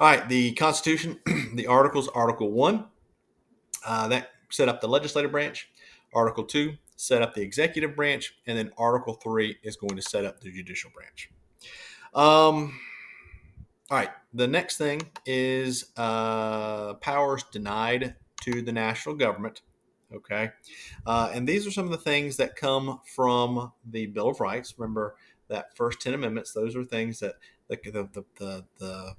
All 0.00 0.08
right, 0.08 0.28
the 0.28 0.52
Constitution, 0.54 1.20
the 1.54 1.66
Articles, 1.66 2.08
Article 2.08 2.50
1, 2.50 2.84
uh, 3.86 4.08
that 4.08 4.30
set 4.50 4.68
up 4.68 4.80
the 4.80 4.88
legislative 4.88 5.30
branch. 5.30 5.70
Article 6.14 6.44
2 6.44 6.74
set 7.02 7.20
up 7.20 7.34
the 7.34 7.42
executive 7.42 7.96
branch, 7.96 8.36
and 8.46 8.56
then 8.56 8.70
Article 8.78 9.14
3 9.14 9.56
is 9.64 9.74
going 9.76 9.96
to 9.96 10.02
set 10.02 10.24
up 10.24 10.40
the 10.40 10.52
judicial 10.52 10.88
branch. 10.94 11.30
Um, 12.14 12.78
all 13.90 13.98
right, 13.98 14.10
the 14.32 14.46
next 14.46 14.76
thing 14.76 15.02
is 15.26 15.86
uh, 15.96 16.94
powers 16.94 17.42
denied 17.50 18.14
to 18.42 18.62
the 18.62 18.70
national 18.70 19.16
government. 19.16 19.62
Okay, 20.14 20.50
uh, 21.04 21.30
and 21.34 21.48
these 21.48 21.66
are 21.66 21.72
some 21.72 21.86
of 21.86 21.90
the 21.90 21.98
things 21.98 22.36
that 22.36 22.54
come 22.54 23.00
from 23.16 23.72
the 23.84 24.06
Bill 24.06 24.28
of 24.28 24.38
Rights. 24.38 24.74
Remember 24.78 25.16
that 25.48 25.76
first 25.76 26.00
10 26.00 26.14
amendments, 26.14 26.52
those 26.52 26.76
are 26.76 26.84
things 26.84 27.18
that 27.18 27.34
the, 27.66 27.78
the, 27.84 28.24
the, 28.38 28.64
the, 28.78 29.14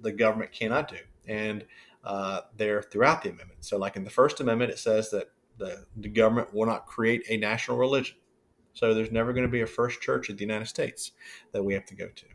the, 0.00 0.12
government 0.12 0.50
cannot 0.50 0.88
do. 0.88 0.96
And 1.28 1.64
uh, 2.04 2.42
they're 2.56 2.82
throughout 2.82 3.22
the 3.22 3.30
amendment. 3.30 3.64
So, 3.64 3.76
like 3.76 3.96
in 3.96 4.04
the 4.04 4.10
First 4.10 4.40
Amendment, 4.40 4.70
it 4.70 4.78
says 4.78 5.10
that 5.10 5.30
the, 5.58 5.84
the 5.96 6.08
government 6.08 6.52
will 6.54 6.66
not 6.66 6.86
create 6.86 7.24
a 7.28 7.36
national 7.36 7.76
religion. 7.76 8.16
So 8.74 8.94
there's 8.94 9.12
never 9.12 9.32
going 9.32 9.46
to 9.46 9.52
be 9.52 9.60
a 9.60 9.66
first 9.66 10.00
church 10.00 10.30
in 10.30 10.36
the 10.36 10.42
United 10.42 10.66
States 10.66 11.12
that 11.52 11.62
we 11.62 11.74
have 11.74 11.84
to 11.86 11.94
go 11.94 12.08
to. 12.08 12.26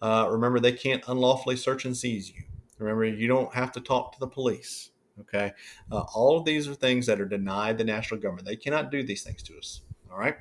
Uh, 0.00 0.28
remember, 0.30 0.60
they 0.60 0.72
can't 0.72 1.02
unlawfully 1.08 1.56
search 1.56 1.84
and 1.84 1.96
seize 1.96 2.30
you. 2.30 2.42
Remember, 2.78 3.04
you 3.04 3.28
don't 3.28 3.52
have 3.54 3.72
to 3.72 3.80
talk 3.80 4.12
to 4.12 4.20
the 4.20 4.26
police. 4.26 4.90
Okay. 5.20 5.52
Uh, 5.90 6.04
all 6.14 6.38
of 6.38 6.44
these 6.44 6.68
are 6.68 6.74
things 6.74 7.06
that 7.06 7.20
are 7.20 7.26
denied 7.26 7.78
the 7.78 7.84
national 7.84 8.20
government. 8.20 8.46
They 8.46 8.56
cannot 8.56 8.90
do 8.90 9.02
these 9.02 9.22
things 9.22 9.42
to 9.44 9.56
us. 9.56 9.80
All 10.10 10.18
right. 10.18 10.36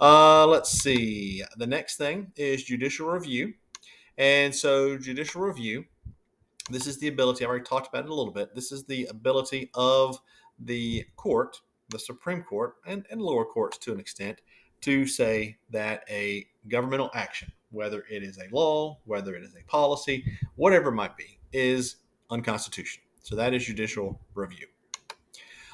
Uh, 0.00 0.46
let's 0.46 0.70
see. 0.70 1.42
The 1.56 1.66
next 1.66 1.96
thing 1.96 2.32
is 2.36 2.64
judicial 2.64 3.08
review. 3.08 3.54
And 4.18 4.54
so, 4.54 4.96
judicial 4.96 5.42
review, 5.42 5.84
this 6.70 6.86
is 6.86 6.98
the 6.98 7.08
ability, 7.08 7.44
I've 7.44 7.50
already 7.50 7.64
talked 7.64 7.88
about 7.88 8.04
it 8.04 8.10
a 8.10 8.14
little 8.14 8.32
bit. 8.32 8.54
This 8.54 8.72
is 8.72 8.84
the 8.84 9.06
ability 9.06 9.70
of 9.74 10.18
the 10.58 11.04
court, 11.16 11.60
the 11.90 11.98
Supreme 11.98 12.42
Court, 12.42 12.74
and, 12.86 13.06
and 13.10 13.20
lower 13.20 13.44
courts 13.44 13.78
to 13.78 13.92
an 13.92 14.00
extent, 14.00 14.40
to 14.82 15.06
say 15.06 15.56
that 15.70 16.04
a 16.10 16.46
governmental 16.68 17.10
action, 17.14 17.50
whether 17.70 18.04
it 18.10 18.22
is 18.22 18.38
a 18.38 18.54
law, 18.54 18.98
whether 19.04 19.34
it 19.34 19.42
is 19.42 19.54
a 19.54 19.64
policy, 19.64 20.24
whatever 20.56 20.90
it 20.90 20.94
might 20.94 21.16
be, 21.16 21.38
is 21.52 21.96
unconstitutional. 22.30 23.04
So 23.22 23.36
that 23.36 23.54
is 23.54 23.64
judicial 23.64 24.20
review. 24.34 24.66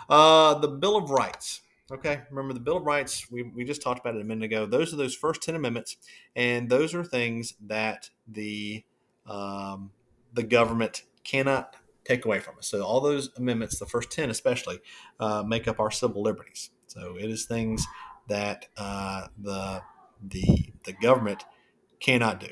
Uh, 0.08 0.54
the 0.54 0.68
Bill 0.68 0.96
of 0.96 1.10
Rights. 1.10 1.60
Okay, 1.90 2.22
remember 2.30 2.54
the 2.54 2.60
Bill 2.60 2.78
of 2.78 2.84
Rights, 2.84 3.30
we, 3.30 3.42
we 3.42 3.64
just 3.64 3.82
talked 3.82 4.00
about 4.00 4.14
it 4.14 4.22
a 4.22 4.24
minute 4.24 4.44
ago. 4.44 4.64
Those 4.64 4.94
are 4.94 4.96
those 4.96 5.14
first 5.14 5.42
10 5.42 5.54
amendments, 5.54 5.96
and 6.34 6.70
those 6.70 6.94
are 6.94 7.04
things 7.04 7.54
that 7.66 8.08
the 8.26 8.84
um, 9.26 9.90
the 10.32 10.42
government 10.42 11.02
cannot 11.24 11.76
take 12.04 12.24
away 12.24 12.40
from 12.40 12.58
us. 12.58 12.68
So 12.68 12.82
all 12.82 13.00
those 13.00 13.30
amendments, 13.36 13.78
the 13.78 13.86
first 13.86 14.10
10 14.10 14.30
especially, 14.30 14.80
uh, 15.20 15.42
make 15.46 15.68
up 15.68 15.80
our 15.80 15.90
civil 15.90 16.22
liberties. 16.22 16.70
So 16.88 17.16
it 17.18 17.30
is 17.30 17.46
things 17.46 17.86
that 18.28 18.66
uh, 18.76 19.28
the 19.38 19.82
the 20.22 20.72
the 20.84 20.92
government 20.92 21.44
cannot 22.00 22.40
do. 22.40 22.48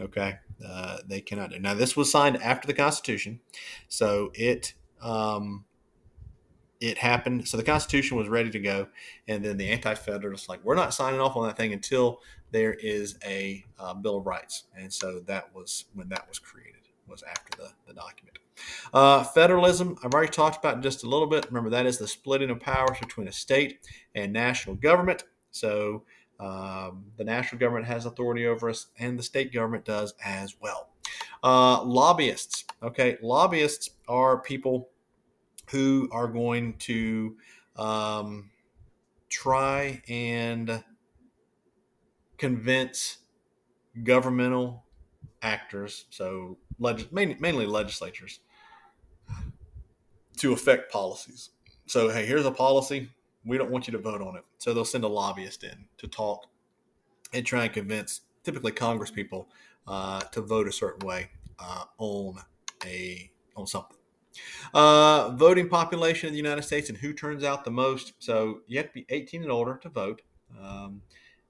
Okay, 0.00 0.38
uh, 0.66 0.98
they 1.06 1.20
cannot 1.20 1.50
do. 1.50 1.58
Now 1.58 1.74
this 1.74 1.96
was 1.96 2.10
signed 2.10 2.40
after 2.42 2.66
the 2.66 2.72
Constitution, 2.72 3.40
so 3.88 4.30
it 4.34 4.74
um, 5.02 5.64
it 6.80 6.98
happened. 6.98 7.48
So 7.48 7.56
the 7.56 7.62
Constitution 7.62 8.16
was 8.16 8.28
ready 8.28 8.50
to 8.50 8.60
go, 8.60 8.88
and 9.28 9.44
then 9.44 9.56
the 9.56 9.68
Anti-Federalists 9.68 10.48
like 10.48 10.64
we're 10.64 10.74
not 10.74 10.94
signing 10.94 11.20
off 11.20 11.36
on 11.36 11.46
that 11.46 11.56
thing 11.56 11.72
until 11.72 12.20
there 12.50 12.74
is 12.74 13.18
a 13.24 13.64
uh, 13.78 13.94
Bill 13.94 14.18
of 14.18 14.26
Rights, 14.26 14.64
and 14.76 14.92
so 14.92 15.20
that 15.26 15.54
was 15.54 15.86
when 15.94 16.08
that 16.08 16.28
was 16.28 16.38
created. 16.38 16.76
Was 17.06 17.24
after 17.28 17.56
the 17.58 17.70
the 17.88 17.92
document. 17.92 18.38
Uh, 18.92 19.22
federalism, 19.24 19.96
I've 20.02 20.14
already 20.14 20.32
talked 20.32 20.58
about 20.58 20.76
in 20.76 20.82
just 20.82 21.04
a 21.04 21.08
little 21.08 21.26
bit. 21.26 21.46
Remember, 21.46 21.70
that 21.70 21.86
is 21.86 21.98
the 21.98 22.08
splitting 22.08 22.50
of 22.50 22.60
powers 22.60 22.98
between 22.98 23.28
a 23.28 23.32
state 23.32 23.80
and 24.14 24.32
national 24.32 24.76
government. 24.76 25.24
So 25.50 26.04
um, 26.38 27.04
the 27.16 27.24
national 27.24 27.58
government 27.58 27.86
has 27.86 28.06
authority 28.06 28.46
over 28.46 28.70
us, 28.70 28.86
and 28.98 29.18
the 29.18 29.22
state 29.22 29.52
government 29.52 29.84
does 29.84 30.14
as 30.24 30.56
well. 30.60 30.88
Uh, 31.42 31.82
lobbyists, 31.84 32.64
okay, 32.82 33.18
lobbyists 33.22 33.90
are 34.08 34.40
people 34.40 34.88
who 35.70 36.08
are 36.12 36.28
going 36.28 36.74
to 36.78 37.36
um, 37.76 38.50
try 39.28 40.02
and 40.08 40.82
convince 42.38 43.18
governmental 44.02 44.84
actors, 45.42 46.06
so 46.10 46.58
leg- 46.78 47.12
mainly, 47.12 47.36
mainly 47.38 47.66
legislatures, 47.66 48.40
to 50.40 50.52
affect 50.52 50.90
policies. 50.90 51.50
So, 51.86 52.08
hey, 52.08 52.24
here's 52.24 52.46
a 52.46 52.50
policy. 52.50 53.10
We 53.44 53.58
don't 53.58 53.70
want 53.70 53.86
you 53.86 53.92
to 53.92 53.98
vote 53.98 54.22
on 54.22 54.36
it. 54.36 54.44
So 54.58 54.72
they'll 54.72 54.84
send 54.84 55.04
a 55.04 55.08
lobbyist 55.08 55.64
in 55.64 55.84
to 55.98 56.08
talk 56.08 56.46
and 57.32 57.44
try 57.44 57.64
and 57.64 57.72
convince 57.72 58.22
typically 58.42 58.72
Congress 58.72 59.10
people 59.10 59.48
uh, 59.86 60.20
to 60.20 60.40
vote 60.40 60.66
a 60.66 60.72
certain 60.72 61.06
way 61.06 61.28
uh, 61.58 61.84
on 61.98 62.36
a 62.84 63.30
on 63.56 63.66
something. 63.66 63.96
Uh, 64.72 65.30
voting 65.30 65.68
population 65.68 66.28
in 66.28 66.32
the 66.32 66.38
United 66.38 66.62
States 66.62 66.88
and 66.88 66.96
who 66.96 67.12
turns 67.12 67.44
out 67.44 67.64
the 67.64 67.70
most. 67.70 68.14
So 68.18 68.60
you 68.66 68.78
have 68.78 68.86
to 68.86 68.92
be 68.92 69.06
18 69.08 69.42
and 69.42 69.50
older 69.50 69.76
to 69.82 69.88
vote, 69.88 70.22
um, 70.62 71.02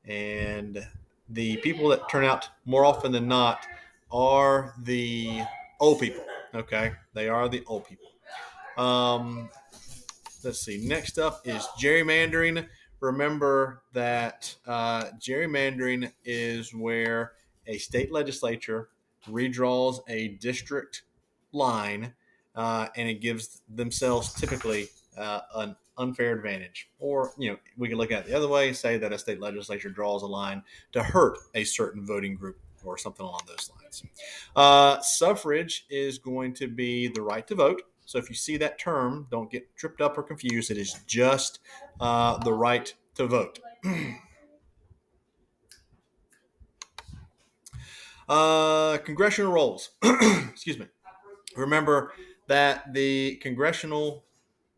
and 0.06 0.84
the 1.28 1.58
people 1.58 1.88
that 1.90 2.08
turn 2.08 2.24
out 2.24 2.48
more 2.64 2.84
often 2.84 3.12
than 3.12 3.28
not 3.28 3.66
are 4.10 4.74
the 4.82 5.42
old 5.78 6.00
people. 6.00 6.24
Okay, 6.54 6.92
they 7.14 7.28
are 7.28 7.48
the 7.48 7.62
old 7.66 7.84
people. 7.84 8.08
Um, 8.80 9.50
let's 10.42 10.60
see. 10.60 10.80
Next 10.86 11.18
up 11.18 11.42
is 11.46 11.66
gerrymandering. 11.78 12.66
Remember 13.00 13.82
that 13.92 14.54
uh, 14.66 15.04
gerrymandering 15.18 16.10
is 16.24 16.72
where 16.74 17.32
a 17.66 17.76
state 17.76 18.10
legislature 18.10 18.88
redraws 19.28 20.00
a 20.08 20.28
district 20.40 21.02
line 21.52 22.14
uh, 22.54 22.88
and 22.96 23.06
it 23.08 23.20
gives 23.20 23.60
themselves 23.68 24.32
typically 24.32 24.88
uh, 25.18 25.40
an 25.56 25.76
unfair 25.98 26.34
advantage. 26.34 26.88
Or, 26.98 27.32
you 27.38 27.50
know, 27.50 27.58
we 27.76 27.88
can 27.88 27.98
look 27.98 28.10
at 28.10 28.24
it 28.24 28.28
the 28.28 28.34
other 28.34 28.48
way, 28.48 28.72
say 28.72 28.96
that 28.96 29.12
a 29.12 29.18
state 29.18 29.40
legislature 29.40 29.90
draws 29.90 30.22
a 30.22 30.26
line 30.26 30.62
to 30.92 31.02
hurt 31.02 31.36
a 31.54 31.64
certain 31.64 32.06
voting 32.06 32.34
group 32.34 32.58
or 32.82 32.96
something 32.96 33.26
along 33.26 33.42
those 33.46 33.70
lines. 33.78 34.02
Uh, 34.56 35.00
suffrage 35.02 35.84
is 35.90 36.16
going 36.18 36.54
to 36.54 36.66
be 36.66 37.08
the 37.08 37.20
right 37.20 37.46
to 37.46 37.54
vote. 37.54 37.82
So 38.10 38.18
if 38.18 38.28
you 38.28 38.34
see 38.34 38.56
that 38.56 38.76
term, 38.76 39.28
don't 39.30 39.48
get 39.48 39.76
tripped 39.76 40.00
up 40.00 40.18
or 40.18 40.24
confused. 40.24 40.72
It 40.72 40.78
is 40.78 40.94
just 41.06 41.60
uh, 42.00 42.38
the 42.38 42.52
right 42.52 42.92
to 43.14 43.28
vote. 43.28 43.60
uh, 48.28 48.98
congressional 49.04 49.52
roles. 49.52 49.90
Excuse 50.02 50.76
me. 50.76 50.88
Remember 51.56 52.12
that 52.48 52.92
the 52.92 53.36
congressional 53.36 54.24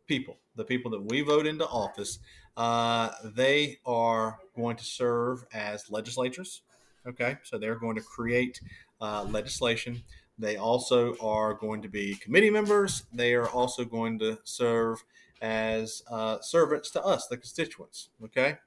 people, 0.06 0.36
the 0.56 0.64
people 0.64 0.90
that 0.90 1.10
we 1.10 1.22
vote 1.22 1.46
into 1.46 1.66
office, 1.66 2.18
uh, 2.58 3.12
they 3.34 3.78
are 3.86 4.40
going 4.54 4.76
to 4.76 4.84
serve 4.84 5.46
as 5.54 5.90
legislatures. 5.90 6.60
Okay, 7.08 7.38
so 7.44 7.56
they're 7.56 7.78
going 7.78 7.96
to 7.96 8.02
create 8.02 8.60
uh, 9.00 9.22
legislation 9.24 10.02
they 10.38 10.56
also 10.56 11.16
are 11.20 11.54
going 11.54 11.82
to 11.82 11.88
be 11.88 12.14
committee 12.14 12.50
members. 12.50 13.04
They 13.12 13.34
are 13.34 13.48
also 13.48 13.84
going 13.84 14.18
to 14.20 14.38
serve 14.44 15.04
as 15.40 16.02
uh, 16.10 16.40
servants 16.40 16.90
to 16.92 17.02
us, 17.02 17.26
the 17.26 17.36
constituents. 17.36 18.10
Okay, 18.24 18.58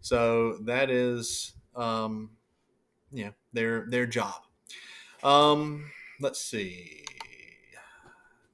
so 0.00 0.58
that 0.62 0.90
is, 0.90 1.54
um, 1.74 2.30
yeah, 3.12 3.30
their 3.52 3.86
their 3.88 4.06
job. 4.06 4.42
Um, 5.22 5.90
let's 6.20 6.40
see. 6.40 7.04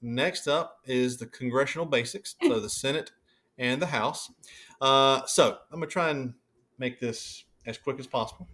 Next 0.01 0.47
up 0.47 0.81
is 0.85 1.17
the 1.17 1.27
congressional 1.27 1.87
basics, 1.87 2.37
so 2.43 2.61
the 2.61 2.69
Senate 2.69 3.11
and 3.59 3.81
the 3.81 3.87
House. 3.87 4.31
Uh, 4.81 5.23
so 5.27 5.59
I'm 5.71 5.81
gonna 5.81 5.87
try 5.87 6.11
and 6.11 6.35
make 6.79 7.01
this 7.01 7.45
as 7.67 7.79
quick 7.79 7.99
as 7.99 8.07
possible. 8.07 8.49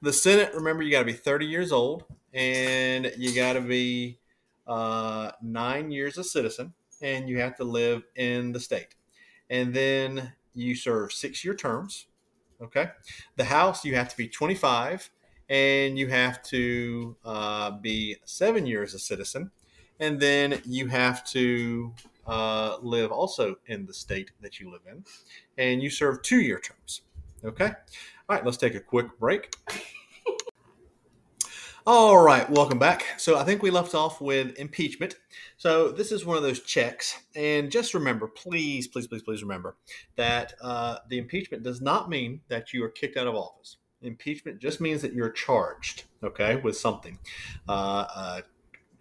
The 0.00 0.12
Senate, 0.12 0.54
remember, 0.54 0.82
you 0.82 0.90
got 0.90 1.00
to 1.00 1.04
be 1.04 1.12
30 1.12 1.46
years 1.46 1.72
old 1.72 2.04
and 2.32 3.12
you 3.16 3.34
got 3.34 3.54
to 3.54 3.60
be 3.60 4.18
uh, 4.66 5.32
nine 5.42 5.90
years 5.90 6.18
a 6.18 6.24
citizen 6.24 6.74
and 7.00 7.28
you 7.28 7.38
have 7.38 7.56
to 7.56 7.64
live 7.64 8.02
in 8.16 8.52
the 8.52 8.60
state. 8.60 8.94
And 9.50 9.72
then 9.72 10.32
you 10.54 10.74
serve 10.74 11.12
six 11.12 11.44
year 11.44 11.54
terms. 11.54 12.06
Okay. 12.60 12.90
The 13.36 13.44
House, 13.44 13.84
you 13.84 13.94
have 13.94 14.08
to 14.08 14.16
be 14.16 14.28
25 14.28 15.10
and 15.48 15.98
you 15.98 16.08
have 16.08 16.42
to 16.44 17.16
uh, 17.24 17.70
be 17.70 18.16
seven 18.24 18.66
years 18.66 18.94
a 18.94 18.98
citizen. 18.98 19.50
And 20.00 20.20
then 20.20 20.60
you 20.64 20.86
have 20.88 21.24
to 21.30 21.92
uh, 22.26 22.76
live 22.82 23.10
also 23.10 23.56
in 23.66 23.86
the 23.86 23.94
state 23.94 24.30
that 24.40 24.60
you 24.60 24.70
live 24.70 24.82
in. 24.86 25.04
And 25.56 25.82
you 25.82 25.90
serve 25.90 26.22
two 26.22 26.40
year 26.40 26.60
terms. 26.60 27.02
Okay. 27.44 27.66
All 28.28 28.36
right, 28.36 28.44
let's 28.44 28.58
take 28.58 28.74
a 28.74 28.80
quick 28.80 29.18
break. 29.18 29.54
All 31.90 32.18
right, 32.18 32.50
welcome 32.50 32.78
back. 32.78 33.02
So 33.16 33.38
I 33.38 33.44
think 33.44 33.62
we 33.62 33.70
left 33.70 33.94
off 33.94 34.20
with 34.20 34.58
impeachment. 34.58 35.14
So 35.56 35.90
this 35.90 36.12
is 36.12 36.22
one 36.22 36.36
of 36.36 36.42
those 36.42 36.60
checks. 36.60 37.18
And 37.34 37.70
just 37.70 37.94
remember, 37.94 38.26
please, 38.26 38.86
please, 38.86 39.06
please, 39.06 39.22
please 39.22 39.40
remember 39.42 39.74
that 40.16 40.52
uh, 40.60 40.98
the 41.08 41.16
impeachment 41.16 41.62
does 41.62 41.80
not 41.80 42.10
mean 42.10 42.42
that 42.48 42.74
you 42.74 42.84
are 42.84 42.90
kicked 42.90 43.16
out 43.16 43.26
of 43.26 43.34
office. 43.34 43.78
Impeachment 44.02 44.58
just 44.58 44.82
means 44.82 45.00
that 45.00 45.14
you're 45.14 45.30
charged, 45.30 46.04
okay, 46.22 46.56
with 46.56 46.76
something. 46.76 47.18
Uh, 47.66 48.04
uh, 48.14 48.40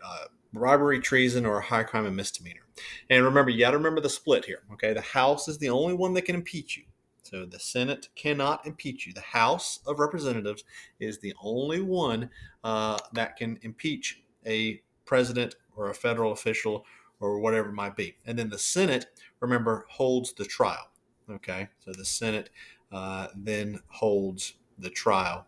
uh 0.01 0.25
robbery, 0.53 1.01
treason, 1.01 1.45
or 1.45 1.57
a 1.57 1.63
high 1.63 1.83
crime 1.83 2.05
and 2.05 2.15
misdemeanor. 2.15 2.61
And 3.09 3.25
remember, 3.25 3.51
you 3.51 3.59
got 3.59 3.71
to 3.71 3.77
remember 3.77 3.99
the 3.99 4.09
split 4.09 4.45
here, 4.45 4.61
okay? 4.71 4.93
The 4.93 5.01
House 5.01 5.49
is 5.49 5.57
the 5.57 5.71
only 5.71 5.93
one 5.93 6.13
that 6.13 6.21
can 6.21 6.35
impeach 6.35 6.77
you. 6.77 6.83
So 7.29 7.45
the 7.45 7.59
Senate 7.59 8.09
cannot 8.15 8.65
impeach 8.65 9.05
you. 9.05 9.13
The 9.13 9.21
House 9.21 9.79
of 9.85 9.99
Representatives 9.99 10.63
is 10.99 11.19
the 11.19 11.33
only 11.41 11.81
one 11.81 12.29
uh, 12.63 12.97
that 13.13 13.35
can 13.35 13.59
impeach 13.63 14.21
a 14.45 14.81
president 15.05 15.55
or 15.75 15.89
a 15.89 15.93
federal 15.93 16.31
official 16.31 16.85
or 17.19 17.39
whatever 17.39 17.69
it 17.69 17.73
might 17.73 17.95
be. 17.95 18.15
And 18.25 18.39
then 18.39 18.49
the 18.49 18.57
Senate, 18.57 19.07
remember, 19.39 19.85
holds 19.89 20.33
the 20.33 20.45
trial. 20.45 20.89
Okay, 21.29 21.67
so 21.83 21.91
the 21.91 22.05
Senate 22.05 22.49
uh, 22.91 23.27
then 23.35 23.81
holds 23.87 24.53
the 24.79 24.89
trial. 24.89 25.45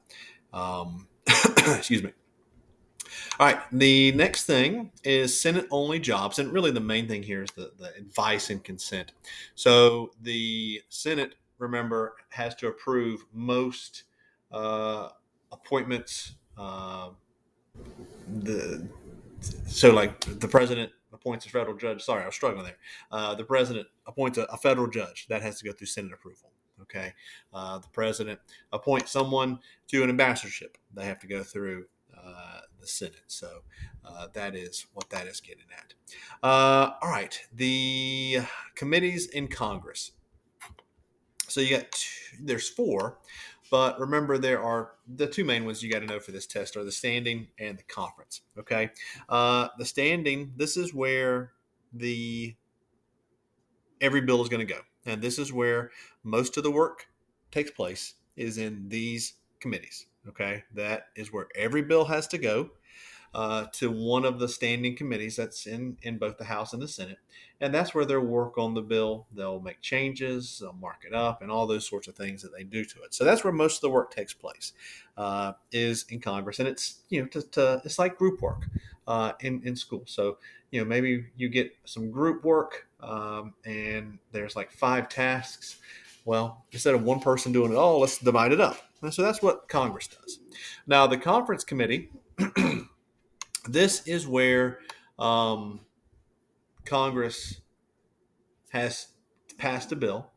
Um, 0.51 1.07
excuse 1.27 2.03
me. 2.03 2.11
All 3.39 3.47
right, 3.47 3.59
the 3.71 4.11
next 4.11 4.45
thing 4.45 4.91
is 5.03 5.39
Senate 5.39 5.67
only 5.71 5.99
jobs. 5.99 6.39
And 6.39 6.51
really, 6.51 6.71
the 6.71 6.79
main 6.81 7.07
thing 7.07 7.23
here 7.23 7.43
is 7.43 7.51
the, 7.51 7.71
the 7.79 7.95
advice 7.95 8.49
and 8.49 8.63
consent. 8.63 9.13
So 9.55 10.11
the 10.21 10.81
Senate 10.89 11.35
remember, 11.59 12.15
has 12.29 12.55
to 12.55 12.67
approve 12.67 13.25
most 13.33 14.03
uh, 14.51 15.09
appointments. 15.51 16.33
Uh, 16.57 17.09
the 18.41 18.87
so 19.67 19.91
like 19.91 20.19
the 20.39 20.47
president 20.47 20.91
appoints 21.13 21.45
a 21.45 21.49
federal 21.49 21.75
judge. 21.75 22.03
Sorry, 22.03 22.23
I 22.23 22.25
was 22.25 22.35
struggling 22.35 22.65
there. 22.65 22.77
Uh, 23.11 23.35
the 23.35 23.43
president 23.43 23.87
appoints 24.05 24.37
a, 24.37 24.43
a, 24.43 24.57
federal 24.57 24.87
judge 24.87 25.27
that 25.27 25.41
has 25.41 25.59
to 25.59 25.65
go 25.65 25.71
through 25.71 25.87
Senate 25.87 26.13
approval. 26.13 26.51
Okay, 26.81 27.13
uh, 27.53 27.77
the 27.79 27.87
president 27.89 28.39
appoints 28.71 29.11
someone 29.11 29.59
to 29.87 30.03
an 30.03 30.09
ambassadorship. 30.09 30.77
They 30.93 31.05
have 31.05 31.19
to 31.19 31.27
go 31.27 31.43
through 31.43 31.85
uh, 32.17 32.61
the 32.79 32.87
Senate. 32.87 33.23
So 33.27 33.61
uh, 34.05 34.27
that 34.33 34.55
is 34.55 34.85
what 34.93 35.09
that 35.09 35.27
is 35.27 35.39
getting 35.39 35.65
at. 35.77 35.93
Uh, 36.41 36.93
all 37.01 37.09
right, 37.09 37.39
the 37.53 38.39
committees 38.75 39.27
in 39.27 39.47
Congress. 39.47 40.11
So 41.49 41.61
you 41.61 41.77
got 41.77 41.91
two, 41.91 42.37
there's 42.41 42.69
four, 42.69 43.17
but 43.71 43.99
remember 43.99 44.37
there 44.37 44.61
are 44.61 44.91
the 45.07 45.27
two 45.27 45.43
main 45.43 45.65
ones 45.65 45.83
you 45.83 45.91
got 45.91 45.99
to 45.99 46.05
know 46.05 46.19
for 46.19 46.31
this 46.31 46.45
test 46.45 46.77
are 46.77 46.83
the 46.83 46.91
standing 46.91 47.47
and 47.59 47.77
the 47.77 47.83
conference. 47.83 48.41
Okay, 48.57 48.91
uh, 49.27 49.69
the 49.77 49.85
standing. 49.85 50.53
This 50.55 50.77
is 50.77 50.93
where 50.93 51.51
the 51.93 52.55
every 54.01 54.21
bill 54.21 54.41
is 54.41 54.49
going 54.49 54.65
to 54.65 54.73
go, 54.73 54.81
and 55.05 55.21
this 55.21 55.39
is 55.39 55.51
where 55.51 55.91
most 56.23 56.57
of 56.57 56.63
the 56.63 56.71
work 56.71 57.07
takes 57.51 57.71
place 57.71 58.13
is 58.35 58.57
in 58.57 58.87
these 58.87 59.33
committees. 59.59 60.05
Okay, 60.27 60.63
that 60.75 61.07
is 61.15 61.33
where 61.33 61.47
every 61.55 61.81
bill 61.81 62.05
has 62.05 62.27
to 62.27 62.37
go 62.37 62.71
uh, 63.33 63.65
to 63.73 63.91
one 63.91 64.25
of 64.25 64.39
the 64.39 64.47
standing 64.47 64.95
committees 64.95 65.35
that's 65.35 65.65
in 65.65 65.97
in 66.01 66.17
both 66.17 66.37
the 66.37 66.45
House 66.45 66.73
and 66.73 66.81
the 66.81 66.87
Senate, 66.87 67.19
and 67.61 67.73
that's 67.73 67.93
where 67.93 68.05
they'll 68.05 68.19
work 68.19 68.57
on 68.57 68.73
the 68.73 68.81
bill. 68.81 69.27
They'll 69.33 69.59
make 69.59 69.81
changes, 69.81 70.59
they'll 70.59 70.73
mark 70.73 71.03
it 71.05 71.13
up, 71.13 71.41
and 71.41 71.51
all 71.51 71.67
those 71.67 71.87
sorts 71.87 72.07
of 72.07 72.15
things 72.15 72.41
that 72.41 72.53
they 72.55 72.63
do 72.63 72.83
to 72.85 73.01
it. 73.03 73.13
So 73.13 73.23
that's 73.23 73.43
where 73.43 73.53
most 73.53 73.77
of 73.77 73.81
the 73.81 73.89
work 73.89 74.11
takes 74.13 74.33
place, 74.33 74.73
uh, 75.17 75.53
is 75.71 76.05
in 76.09 76.19
Congress, 76.19 76.59
and 76.59 76.67
it's 76.67 77.01
you 77.09 77.21
know 77.21 77.27
to, 77.27 77.41
to 77.51 77.81
it's 77.85 77.99
like 77.99 78.17
group 78.17 78.41
work 78.41 78.67
uh, 79.07 79.33
in 79.41 79.61
in 79.63 79.75
school. 79.75 80.03
So 80.05 80.37
you 80.71 80.81
know 80.81 80.85
maybe 80.85 81.25
you 81.37 81.49
get 81.49 81.71
some 81.85 82.11
group 82.11 82.43
work, 82.43 82.87
um, 83.01 83.53
and 83.65 84.19
there's 84.31 84.55
like 84.55 84.71
five 84.71 85.09
tasks. 85.09 85.77
Well, 86.25 86.65
instead 86.71 86.93
of 86.93 87.03
one 87.03 87.21
person 87.21 87.51
doing 87.51 87.71
it 87.71 87.75
all, 87.75 88.01
let's 88.01 88.17
divide 88.17 88.51
it 88.51 88.61
up. 88.61 88.77
And 89.01 89.13
so 89.13 89.21
that's 89.21 89.41
what 89.41 89.67
Congress 89.67 90.07
does. 90.07 90.39
Now, 90.85 91.07
the 91.07 91.17
conference 91.17 91.63
committee, 91.63 92.09
this 93.67 94.07
is 94.07 94.27
where 94.27 94.79
um, 95.17 95.81
Congress 96.85 97.61
has 98.69 99.07
passed 99.57 99.91
a 99.91 99.95
bill 99.95 100.31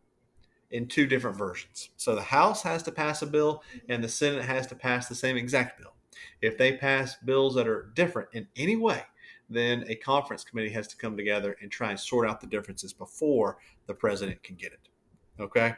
in 0.71 0.87
two 0.87 1.07
different 1.07 1.37
versions. 1.37 1.91
So 1.97 2.15
the 2.15 2.23
House 2.23 2.63
has 2.63 2.83
to 2.85 2.93
pass 2.93 3.23
a 3.23 3.27
bill, 3.27 3.63
and 3.89 4.03
the 4.03 4.09
Senate 4.09 4.45
has 4.45 4.67
to 4.69 4.75
pass 4.75 5.09
the 5.09 5.15
same 5.15 5.37
exact 5.37 5.79
bill. 5.79 5.93
If 6.41 6.59
they 6.59 6.77
pass 6.77 7.17
bills 7.17 7.55
that 7.55 7.69
are 7.69 7.91
different 7.95 8.31
in 8.33 8.49
any 8.57 8.77
way, 8.77 9.03
then 9.49 9.85
a 9.89 9.95
conference 9.97 10.45
committee 10.45 10.71
has 10.71 10.89
to 10.89 10.97
come 10.97 11.17
together 11.17 11.57
and 11.61 11.71
try 11.71 11.91
and 11.91 12.01
sort 12.01 12.29
out 12.29 12.41
the 12.41 12.47
differences 12.47 12.93
before 12.93 13.59
the 13.87 13.95
president 13.95 14.43
can 14.43 14.57
get 14.57 14.73
it. 14.73 14.89
Okay. 15.39 15.75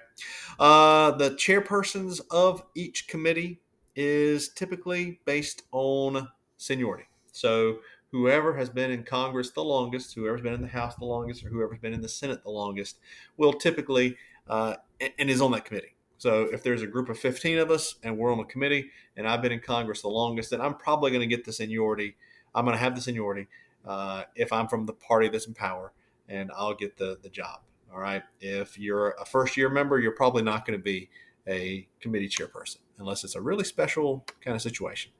Uh, 0.58 1.12
the 1.12 1.30
chairpersons 1.30 2.20
of 2.30 2.62
each 2.74 3.08
committee 3.08 3.60
is 3.96 4.48
typically 4.48 5.20
based 5.24 5.62
on 5.72 6.28
seniority. 6.56 7.04
So 7.35 7.79
whoever 8.12 8.57
has 8.57 8.71
been 8.71 8.93
in 8.93 9.03
Congress 9.03 9.50
the 9.50 9.64
longest, 9.64 10.14
whoever's 10.14 10.41
been 10.41 10.55
in 10.55 10.62
the 10.62 10.69
House 10.69 10.95
the 10.95 11.05
longest, 11.05 11.45
or 11.45 11.49
whoever's 11.49 11.81
been 11.81 11.93
in 11.93 12.00
the 12.00 12.09
Senate 12.09 12.45
the 12.45 12.50
longest, 12.50 12.99
will 13.37 13.53
typically 13.53 14.17
uh, 14.49 14.76
and 15.00 15.29
is 15.29 15.41
on 15.41 15.50
that 15.53 15.64
committee. 15.64 15.95
So 16.17 16.43
if 16.53 16.62
there's 16.62 16.83
a 16.83 16.87
group 16.87 17.09
of 17.09 17.19
15 17.19 17.59
of 17.59 17.71
us 17.71 17.97
and 18.03 18.17
we're 18.17 18.33
on 18.33 18.38
a 18.38 18.45
committee 18.45 18.91
and 19.17 19.26
I've 19.26 19.43
been 19.43 19.53
in 19.53 19.61
Congress 19.61 20.00
the 20.00 20.09
longest, 20.09 20.50
then 20.50 20.61
I'm 20.61 20.75
probably 20.75 21.11
going 21.11 21.21
to 21.21 21.26
get 21.26 21.45
the 21.45 21.53
seniority. 21.53 22.17
I'm 22.55 22.64
going 22.64 22.76
to 22.76 22.83
have 22.83 22.95
the 22.95 23.00
seniority 23.00 23.49
uh, 23.85 24.23
if 24.37 24.53
I'm 24.53 24.69
from 24.69 24.87
the 24.87 24.93
party 24.93 25.29
that's 25.29 25.47
in 25.47 25.55
power, 25.55 25.93
and 26.29 26.50
I'll 26.57 26.75
get 26.75 26.97
the 26.97 27.19
the 27.21 27.29
job. 27.29 27.61
All 27.93 28.00
right. 28.00 28.23
If 28.41 28.79
you're 28.79 29.11
a 29.21 29.25
first 29.25 29.57
year 29.57 29.69
member, 29.69 29.99
you're 29.99 30.12
probably 30.12 30.43
not 30.43 30.67
going 30.67 30.79
to 30.79 30.83
be 30.83 31.11
a 31.49 31.87
committee 32.00 32.29
chairperson 32.29 32.79
unless 32.99 33.25
it's 33.25 33.35
a 33.35 33.41
really 33.41 33.64
special 33.64 34.25
kind 34.41 34.55
of 34.55 34.62
situation. 34.62 35.11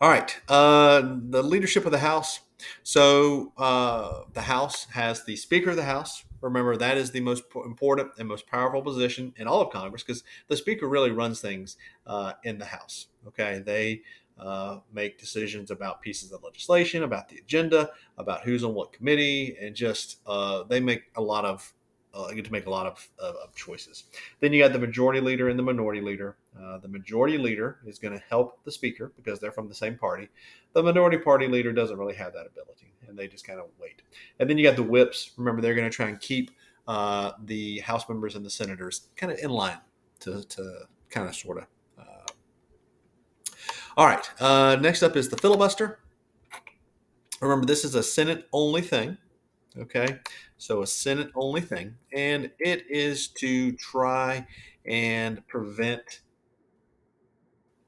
All 0.00 0.08
right. 0.08 0.34
Uh, 0.48 1.16
the 1.28 1.42
leadership 1.42 1.84
of 1.84 1.92
the 1.92 1.98
House. 1.98 2.40
So 2.82 3.52
uh, 3.58 4.22
the 4.32 4.40
House 4.40 4.86
has 4.92 5.24
the 5.24 5.36
Speaker 5.36 5.70
of 5.70 5.76
the 5.76 5.84
House. 5.84 6.24
Remember, 6.40 6.74
that 6.74 6.96
is 6.96 7.10
the 7.10 7.20
most 7.20 7.44
important 7.66 8.12
and 8.18 8.26
most 8.26 8.46
powerful 8.46 8.80
position 8.80 9.34
in 9.36 9.46
all 9.46 9.60
of 9.60 9.70
Congress 9.70 10.02
because 10.02 10.24
the 10.48 10.56
Speaker 10.56 10.88
really 10.88 11.10
runs 11.10 11.42
things 11.42 11.76
uh, 12.06 12.32
in 12.44 12.58
the 12.58 12.64
House. 12.64 13.08
Okay. 13.28 13.62
They 13.64 14.00
uh, 14.38 14.78
make 14.90 15.18
decisions 15.18 15.70
about 15.70 16.00
pieces 16.00 16.32
of 16.32 16.42
legislation, 16.42 17.02
about 17.02 17.28
the 17.28 17.36
agenda, 17.36 17.90
about 18.16 18.42
who's 18.42 18.64
on 18.64 18.72
what 18.72 18.94
committee, 18.94 19.58
and 19.60 19.76
just 19.76 20.20
uh, 20.26 20.62
they 20.62 20.80
make 20.80 21.02
a 21.16 21.20
lot 21.20 21.44
of 21.44 21.74
uh, 22.14 22.30
get 22.32 22.44
to 22.44 22.52
make 22.52 22.66
a 22.66 22.70
lot 22.70 22.86
of, 22.86 23.08
of, 23.18 23.36
of, 23.36 23.54
choices. 23.54 24.04
Then 24.40 24.52
you 24.52 24.62
got 24.62 24.72
the 24.72 24.78
majority 24.78 25.20
leader 25.20 25.48
and 25.48 25.58
the 25.58 25.62
minority 25.62 26.00
leader. 26.00 26.36
Uh, 26.60 26.78
the 26.78 26.88
majority 26.88 27.38
leader 27.38 27.78
is 27.86 27.98
going 27.98 28.12
to 28.12 28.24
help 28.28 28.62
the 28.64 28.72
speaker 28.72 29.12
because 29.16 29.38
they're 29.38 29.52
from 29.52 29.68
the 29.68 29.74
same 29.74 29.96
party. 29.96 30.28
The 30.72 30.82
minority 30.82 31.18
party 31.18 31.46
leader 31.46 31.72
doesn't 31.72 31.96
really 31.96 32.14
have 32.14 32.32
that 32.32 32.46
ability, 32.46 32.92
and 33.06 33.18
they 33.18 33.28
just 33.28 33.46
kind 33.46 33.60
of 33.60 33.66
wait. 33.80 34.02
And 34.38 34.50
then 34.50 34.58
you 34.58 34.64
got 34.64 34.76
the 34.76 34.82
whips. 34.82 35.32
Remember, 35.36 35.62
they're 35.62 35.74
going 35.74 35.90
to 35.90 35.94
try 35.94 36.08
and 36.08 36.20
keep 36.20 36.50
uh, 36.88 37.32
the 37.44 37.78
House 37.80 38.08
members 38.08 38.34
and 38.34 38.44
the 38.44 38.50
senators 38.50 39.08
kind 39.16 39.32
of 39.32 39.38
in 39.38 39.50
line 39.50 39.78
to, 40.20 40.42
to 40.42 40.80
kind 41.10 41.28
of 41.28 41.34
sort 41.34 41.58
of 41.58 41.64
all 43.96 44.06
right. 44.06 44.30
Uh, 44.40 44.76
next 44.80 45.02
up 45.02 45.16
is 45.16 45.28
the 45.28 45.36
filibuster. 45.36 45.98
Remember, 47.40 47.66
this 47.66 47.84
is 47.84 47.94
a 47.94 48.02
Senate 48.02 48.46
only 48.52 48.82
thing. 48.82 49.16
Okay. 49.76 50.18
So, 50.60 50.82
a 50.82 50.86
Senate 50.86 51.30
only 51.34 51.62
thing. 51.62 51.96
And 52.12 52.50
it 52.58 52.84
is 52.90 53.28
to 53.38 53.72
try 53.72 54.46
and 54.86 55.46
prevent 55.48 56.20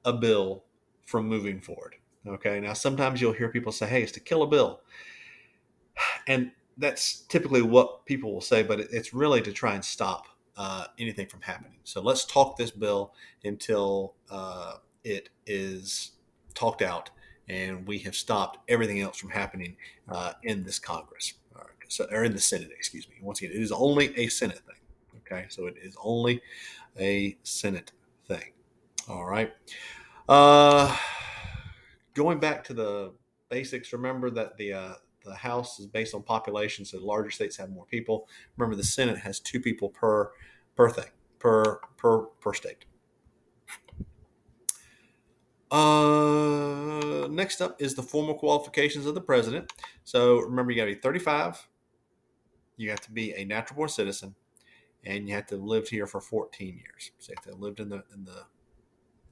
a 0.05 0.13
bill 0.13 0.65
from 1.05 1.29
moving 1.29 1.61
forward. 1.61 1.97
Okay. 2.27 2.61
Now, 2.61 2.73
sometimes 2.73 3.21
you'll 3.21 3.35
hear 3.35 3.51
people 3.51 3.73
say, 3.73 3.87
hey, 3.87 4.03
it's 4.03 4.13
to 4.13 4.21
kill 4.21 4.43
a 4.43 4.47
bill. 4.47 4.81
And 6.29 6.53
that's 6.79 7.23
typically 7.23 7.63
what 7.63 8.07
people 8.07 8.33
will 8.33 8.41
say, 8.41 8.63
but 8.63 8.81
it's 8.81 9.13
really 9.13 9.43
to 9.43 9.53
try 9.53 9.75
and 9.75 9.85
stop 9.85 10.27
uh, 10.57 10.87
anything 10.99 11.27
from 11.27 11.43
happening. 11.43 11.79
So, 11.85 12.01
let's 12.01 12.25
talk 12.25 12.57
this 12.57 12.71
bill 12.71 13.13
until. 13.45 14.15
Uh, 14.31 14.77
it 15.05 15.31
is 15.47 16.13
talked 16.55 16.83
out 16.83 17.11
and 17.49 17.87
we 17.87 17.99
have 17.99 18.15
stopped 18.15 18.59
everything 18.69 19.01
else 19.01 19.19
from 19.19 19.31
happening 19.31 19.77
uh, 20.09 20.33
in 20.43 20.65
this 20.65 20.79
Congress, 20.79 21.35
so, 21.93 22.07
or 22.11 22.25
in 22.25 22.33
the 22.33 22.41
Senate, 22.41 22.71
excuse 22.75 23.07
me. 23.07 23.17
Once 23.21 23.43
again, 23.43 23.51
it 23.55 23.61
is 23.61 23.71
only 23.71 24.19
a 24.19 24.27
Senate 24.29 24.61
thing. 24.61 24.77
Okay, 25.19 25.45
so 25.51 25.67
it 25.67 25.75
is 25.77 25.95
only 26.03 26.41
a 26.99 27.37
Senate 27.43 27.93
thing. 28.27 28.53
All 29.11 29.27
right. 29.27 29.53
Uh, 30.27 30.97
going 32.15 32.41
back 32.41 32.65
to 32.65 32.73
the 32.73 33.13
basics, 33.51 33.93
remember 33.93 34.31
that 34.31 34.57
the 34.57 34.73
uh, 34.73 34.95
the 35.23 35.35
House 35.35 35.79
is 35.79 35.87
based 35.87 36.15
on 36.15 36.23
population, 36.23 36.87
so 36.87 36.99
larger 36.99 37.31
states 37.31 37.59
have 37.59 37.69
more 37.69 37.85
people. 37.85 38.27
Remember, 38.57 38.75
the 38.75 38.83
Senate 38.83 39.19
has 39.19 39.39
two 39.39 39.61
people 39.61 39.91
per 39.91 40.31
per 40.75 40.89
thing 40.89 41.11
per 41.39 41.79
per 41.99 42.23
per 42.41 42.55
state. 42.55 42.87
Uh, 45.71 47.29
next 47.31 47.61
up 47.61 47.81
is 47.83 47.95
the 47.95 48.03
formal 48.03 48.35
qualifications 48.35 49.05
of 49.05 49.15
the 49.15 49.21
president. 49.21 49.71
So 50.05 50.39
remember, 50.39 50.73
you 50.73 50.79
got 50.79 50.87
to 50.87 50.95
be 50.95 51.01
35. 51.01 51.69
You 52.77 52.91
have 52.91 53.01
to 53.03 53.13
be 53.13 53.35
a 53.35 53.45
natural 53.45 53.77
born 53.77 53.89
citizen, 53.89 54.35
and 55.05 55.29
you 55.29 55.35
have 55.35 55.47
to 55.47 55.57
have 55.57 55.65
lived 55.65 55.89
here 55.89 56.07
for 56.07 56.21
14 56.21 56.69
years. 56.69 57.11
So 57.19 57.31
you 57.31 57.35
have 57.37 57.55
to 57.55 57.61
lived 57.61 57.81
in 57.81 57.89
the 57.89 58.05
in 58.15 58.25
the 58.25 58.45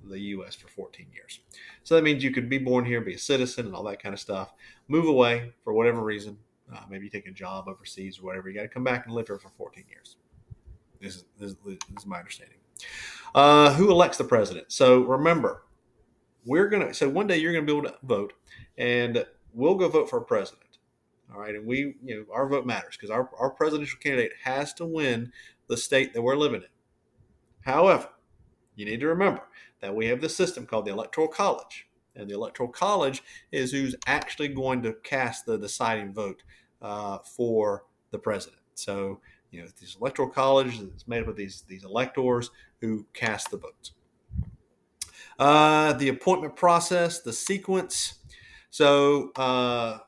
the 0.08 0.18
U.S. 0.18 0.54
for 0.54 0.68
14 0.68 1.06
years. 1.12 1.40
So 1.82 1.94
that 1.94 2.02
means 2.02 2.24
you 2.24 2.30
could 2.30 2.48
be 2.48 2.58
born 2.58 2.84
here, 2.84 3.00
be 3.00 3.14
a 3.14 3.18
citizen, 3.18 3.66
and 3.66 3.74
all 3.74 3.84
that 3.84 4.02
kind 4.02 4.12
of 4.12 4.20
stuff. 4.20 4.52
Move 4.88 5.06
away 5.06 5.52
for 5.62 5.72
whatever 5.72 6.02
reason. 6.02 6.38
Uh, 6.74 6.80
maybe 6.88 7.04
you 7.04 7.10
take 7.10 7.26
a 7.26 7.32
job 7.32 7.68
overseas 7.68 8.18
or 8.18 8.22
whatever. 8.22 8.48
You 8.48 8.54
got 8.54 8.62
to 8.62 8.68
come 8.68 8.84
back 8.84 9.06
and 9.06 9.14
live 9.14 9.26
here 9.26 9.38
for 9.38 9.50
14 9.50 9.84
years. 9.88 10.16
This 11.00 11.16
is, 11.16 11.24
this, 11.38 11.54
this 11.64 11.78
is 11.98 12.06
my 12.06 12.18
understanding. 12.18 12.58
Uh, 13.34 13.74
who 13.74 13.90
elects 13.90 14.18
the 14.18 14.24
president? 14.24 14.70
So 14.70 15.00
remember, 15.00 15.64
we're 16.44 16.68
going 16.68 16.86
to, 16.86 16.94
so 16.94 17.08
one 17.08 17.26
day 17.26 17.38
you're 17.38 17.52
going 17.52 17.66
to 17.66 17.72
be 17.72 17.78
able 17.78 17.88
to 17.88 17.98
vote 18.02 18.32
and 18.78 19.24
we'll 19.52 19.74
go 19.74 19.88
vote 19.88 20.08
for 20.08 20.18
a 20.18 20.24
president. 20.24 20.69
All 21.32 21.40
right. 21.40 21.54
And 21.54 21.66
we, 21.66 21.94
you 22.04 22.16
know, 22.16 22.24
our 22.34 22.48
vote 22.48 22.66
matters 22.66 22.96
because 22.96 23.10
our, 23.10 23.30
our 23.38 23.50
presidential 23.50 23.98
candidate 24.00 24.32
has 24.44 24.72
to 24.74 24.84
win 24.84 25.32
the 25.68 25.76
state 25.76 26.12
that 26.12 26.22
we're 26.22 26.36
living 26.36 26.62
in. 26.62 26.68
However, 27.62 28.08
you 28.74 28.84
need 28.84 29.00
to 29.00 29.06
remember 29.06 29.42
that 29.80 29.94
we 29.94 30.06
have 30.06 30.20
this 30.20 30.34
system 30.34 30.66
called 30.66 30.86
the 30.86 30.92
Electoral 30.92 31.28
College. 31.28 31.86
And 32.16 32.28
the 32.28 32.34
Electoral 32.34 32.68
College 32.68 33.22
is 33.52 33.70
who's 33.70 33.94
actually 34.06 34.48
going 34.48 34.82
to 34.82 34.94
cast 35.04 35.46
the 35.46 35.58
deciding 35.58 36.12
vote 36.12 36.42
uh, 36.82 37.18
for 37.18 37.84
the 38.10 38.18
president. 38.18 38.60
So, 38.74 39.20
you 39.50 39.62
know, 39.62 39.68
this 39.80 39.96
Electoral 40.00 40.28
College 40.28 40.80
is 40.80 41.06
made 41.06 41.22
up 41.22 41.28
of 41.28 41.36
these, 41.36 41.62
these 41.68 41.84
electors 41.84 42.50
who 42.80 43.06
cast 43.14 43.50
the 43.50 43.58
votes. 43.58 43.92
Uh, 45.38 45.92
the 45.94 46.08
appointment 46.08 46.56
process, 46.56 47.20
the 47.20 47.32
sequence. 47.32 48.14
So 48.70 49.30
uh, 49.36 49.98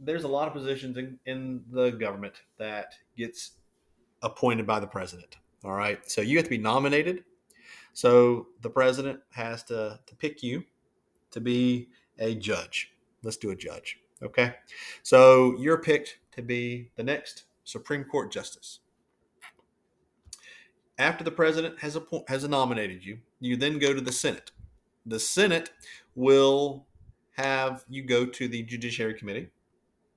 there's 0.00 0.24
a 0.24 0.28
lot 0.28 0.48
of 0.48 0.54
positions 0.54 0.96
in, 0.96 1.18
in 1.26 1.62
the 1.70 1.90
government 1.90 2.34
that 2.58 2.94
gets 3.16 3.52
appointed 4.22 4.66
by 4.66 4.80
the 4.80 4.86
president. 4.86 5.36
All 5.64 5.74
right. 5.74 5.98
So 6.10 6.20
you 6.20 6.36
have 6.36 6.44
to 6.44 6.50
be 6.50 6.58
nominated. 6.58 7.24
So 7.92 8.46
the 8.62 8.70
president 8.70 9.20
has 9.30 9.64
to, 9.64 9.98
to 10.06 10.16
pick 10.16 10.42
you 10.42 10.64
to 11.30 11.40
be 11.40 11.88
a 12.18 12.34
judge. 12.34 12.92
Let's 13.22 13.36
do 13.36 13.50
a 13.50 13.56
judge. 13.56 13.98
Okay. 14.22 14.54
So 15.02 15.56
you're 15.58 15.78
picked 15.78 16.18
to 16.32 16.42
be 16.42 16.90
the 16.96 17.02
next 17.02 17.44
Supreme 17.64 18.04
Court 18.04 18.32
justice. 18.32 18.80
After 20.98 21.22
the 21.22 21.30
president 21.30 21.78
has, 21.80 21.96
appoint, 21.96 22.28
has 22.28 22.48
nominated 22.48 23.04
you, 23.04 23.18
you 23.40 23.56
then 23.56 23.78
go 23.78 23.94
to 23.94 24.00
the 24.00 24.12
Senate. 24.12 24.50
The 25.06 25.20
Senate 25.20 25.70
will 26.16 26.86
have 27.36 27.84
you 27.88 28.02
go 28.02 28.26
to 28.26 28.48
the 28.48 28.62
Judiciary 28.64 29.14
Committee, 29.14 29.48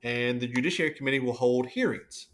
and 0.03 0.39
the 0.39 0.47
Judiciary 0.47 0.91
Committee 0.91 1.19
will 1.19 1.33
hold 1.33 1.67
hearings. 1.67 2.27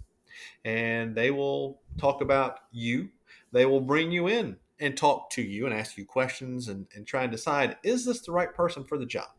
And 0.64 1.16
they 1.16 1.32
will 1.32 1.82
talk 1.98 2.22
about 2.22 2.60
you. 2.72 3.10
They 3.52 3.66
will 3.66 3.82
bring 3.82 4.12
you 4.12 4.28
in 4.28 4.58
and 4.80 4.96
talk 4.96 5.30
to 5.32 5.42
you 5.42 5.66
and 5.66 5.74
ask 5.74 5.98
you 5.98 6.06
questions 6.06 6.68
and, 6.68 6.88
and 6.96 7.06
try 7.08 7.24
and 7.24 7.32
decide 7.32 7.78
is 7.84 8.06
this 8.06 8.22
the 8.22 8.32
right 8.32 8.54
person 8.54 8.84
for 8.84 8.98
the 8.98 9.06
job? 9.06 9.30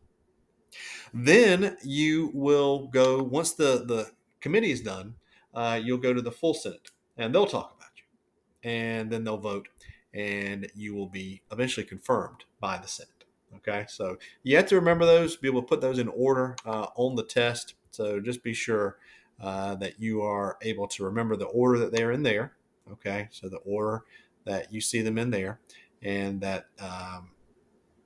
Then 1.13 1.77
you 1.83 2.31
will 2.33 2.87
go, 2.87 3.23
once 3.23 3.53
the, 3.53 3.83
the 3.85 4.11
committee 4.41 4.71
is 4.71 4.81
done, 4.81 5.15
uh, 5.53 5.79
you'll 5.81 5.97
go 5.97 6.13
to 6.13 6.21
the 6.21 6.31
full 6.31 6.53
Senate 6.53 6.91
and 7.17 7.33
they'll 7.33 7.47
talk 7.47 7.73
about 7.75 7.89
you. 7.95 8.69
And 8.69 9.09
then 9.09 9.23
they'll 9.23 9.37
vote 9.37 9.69
and 10.13 10.69
you 10.75 10.95
will 10.95 11.07
be 11.07 11.41
eventually 11.51 11.85
confirmed 11.85 12.45
by 12.59 12.77
the 12.77 12.87
Senate. 12.87 13.19
Okay, 13.57 13.85
so 13.87 14.17
you 14.43 14.55
have 14.57 14.67
to 14.67 14.75
remember 14.75 15.05
those, 15.05 15.35
be 15.35 15.47
able 15.47 15.61
to 15.61 15.67
put 15.67 15.81
those 15.81 15.97
in 15.97 16.07
order 16.09 16.55
uh, 16.65 16.87
on 16.95 17.15
the 17.15 17.23
test. 17.23 17.73
So 17.91 18.19
just 18.19 18.43
be 18.43 18.53
sure 18.53 18.97
uh, 19.41 19.75
that 19.75 19.99
you 19.99 20.21
are 20.21 20.57
able 20.61 20.87
to 20.89 21.03
remember 21.03 21.35
the 21.35 21.45
order 21.45 21.79
that 21.79 21.91
they're 21.91 22.11
in 22.11 22.23
there. 22.23 22.53
Okay, 22.91 23.27
so 23.31 23.49
the 23.49 23.57
order 23.57 24.03
that 24.45 24.73
you 24.73 24.81
see 24.81 25.01
them 25.01 25.17
in 25.17 25.29
there 25.29 25.59
and 26.01 26.41
that 26.41 26.65
um, 26.79 27.29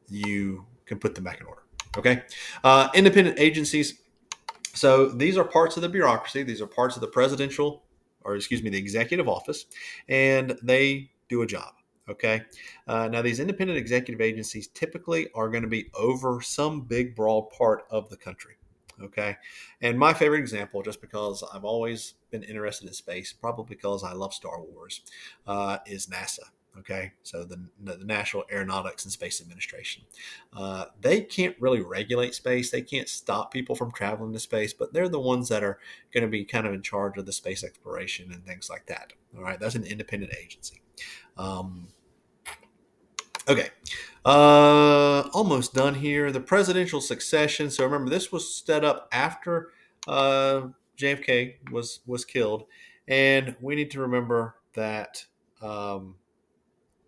you 0.10 0.66
can 0.86 1.00
put 1.00 1.16
them 1.16 1.24
back 1.24 1.40
in 1.40 1.48
order. 1.48 1.64
Okay. 1.98 2.24
Uh, 2.64 2.90
independent 2.94 3.40
agencies. 3.40 4.02
So 4.74 5.08
these 5.08 5.38
are 5.38 5.44
parts 5.44 5.78
of 5.78 5.84
the 5.84 5.90
bureaucracy. 5.90 6.44
These 6.44 6.62
are 6.62 6.68
parts 6.68 6.96
of 6.96 7.02
the 7.02 7.08
presidential, 7.08 7.84
or 8.24 8.36
excuse 8.36 8.64
me, 8.64 8.70
the 8.70 8.78
executive 8.78 9.28
office, 9.28 9.66
and 10.10 10.58
they 10.64 11.12
do 11.30 11.44
a 11.44 11.46
job. 11.48 11.74
Okay. 12.10 12.42
Uh, 12.88 13.08
now, 13.08 13.22
these 13.22 13.40
independent 13.40 13.78
executive 13.78 14.20
agencies 14.20 14.68
typically 14.68 15.30
are 15.36 15.50
going 15.50 15.64
to 15.64 15.70
be 15.70 15.90
over 15.94 16.42
some 16.42 16.82
big, 16.82 17.16
broad 17.16 17.50
part 17.52 17.86
of 17.90 18.10
the 18.10 18.18
country. 18.18 18.56
Okay. 19.04 19.38
And 19.82 20.00
my 20.00 20.14
favorite 20.14 20.40
example, 20.40 20.82
just 20.82 21.02
because 21.02 21.44
I've 21.54 21.66
always 21.66 22.14
been 22.32 22.44
interested 22.44 22.88
in 22.88 22.94
space, 22.94 23.34
probably 23.34 23.66
because 23.68 24.04
I 24.04 24.14
love 24.14 24.34
Star 24.34 24.62
Wars, 24.62 25.02
uh, 25.46 25.80
is 25.86 26.08
NASA. 26.08 26.50
Okay, 26.80 27.12
so 27.22 27.44
the, 27.44 27.64
the 27.84 27.98
National 28.04 28.46
Aeronautics 28.52 29.06
and 29.06 29.12
Space 29.12 29.40
Administration. 29.40 30.04
Uh, 30.58 30.86
they 31.02 31.22
can't 31.22 31.56
really 31.60 31.82
regulate 31.82 32.34
space. 32.34 32.72
They 32.72 32.82
can't 32.82 33.08
stop 33.08 33.54
people 33.54 33.76
from 33.76 33.92
traveling 33.92 34.34
to 34.34 34.40
space, 34.40 34.74
but 34.74 34.92
they're 34.92 35.08
the 35.08 35.20
ones 35.20 35.50
that 35.50 35.64
are 35.64 35.78
going 36.12 36.24
to 36.24 36.28
be 36.28 36.44
kind 36.44 36.66
of 36.66 36.74
in 36.74 36.82
charge 36.82 37.16
of 37.18 37.28
the 37.28 37.32
space 37.32 37.64
exploration 37.64 38.32
and 38.34 38.44
things 38.44 38.72
like 38.72 38.88
that. 38.88 39.14
All 39.38 39.44
right, 39.44 39.60
that's 39.60 39.76
an 39.76 39.84
independent 39.84 40.34
agency. 40.36 40.82
Um, 41.38 41.90
okay, 43.48 43.70
uh, 44.26 45.30
almost 45.34 45.74
done 45.74 45.96
here. 45.96 46.32
The 46.32 46.40
presidential 46.40 47.02
succession. 47.02 47.70
So 47.70 47.84
remember, 47.84 48.10
this 48.10 48.32
was 48.32 48.56
set 48.56 48.84
up 48.84 49.10
after 49.12 49.70
uh, 50.08 50.68
JFK 50.98 51.72
was 51.72 52.00
was 52.06 52.26
killed, 52.26 52.66
and 53.08 53.56
we 53.62 53.76
need 53.76 53.92
to 53.92 54.02
remember 54.02 54.56
that. 54.74 55.26
Um, 55.62 56.16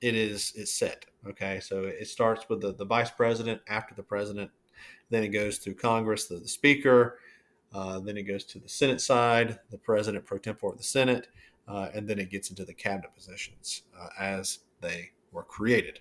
it 0.01 0.15
is 0.15 0.53
it's 0.55 0.71
set. 0.71 1.05
Okay, 1.27 1.59
so 1.59 1.83
it 1.83 2.07
starts 2.07 2.47
with 2.47 2.61
the, 2.61 2.73
the 2.73 2.85
vice 2.85 3.09
president 3.09 3.61
after 3.67 3.95
the 3.95 4.03
president, 4.03 4.51
then 5.09 5.23
it 5.23 5.29
goes 5.29 5.57
through 5.57 5.73
Congress, 5.73 6.27
the, 6.27 6.35
the 6.35 6.47
speaker, 6.47 7.17
uh, 7.73 7.99
then 7.99 8.15
it 8.15 8.23
goes 8.23 8.43
to 8.45 8.59
the 8.59 8.69
Senate 8.69 9.01
side, 9.01 9.59
the 9.71 9.77
president 9.77 10.25
pro 10.25 10.37
tempore 10.37 10.71
of 10.71 10.77
the 10.77 10.83
Senate, 10.83 11.27
uh, 11.67 11.89
and 11.95 12.07
then 12.07 12.19
it 12.19 12.29
gets 12.29 12.51
into 12.51 12.63
the 12.63 12.73
cabinet 12.73 13.13
positions 13.15 13.81
uh, 13.99 14.07
as 14.19 14.59
they 14.81 15.09
were 15.31 15.43
created. 15.43 15.99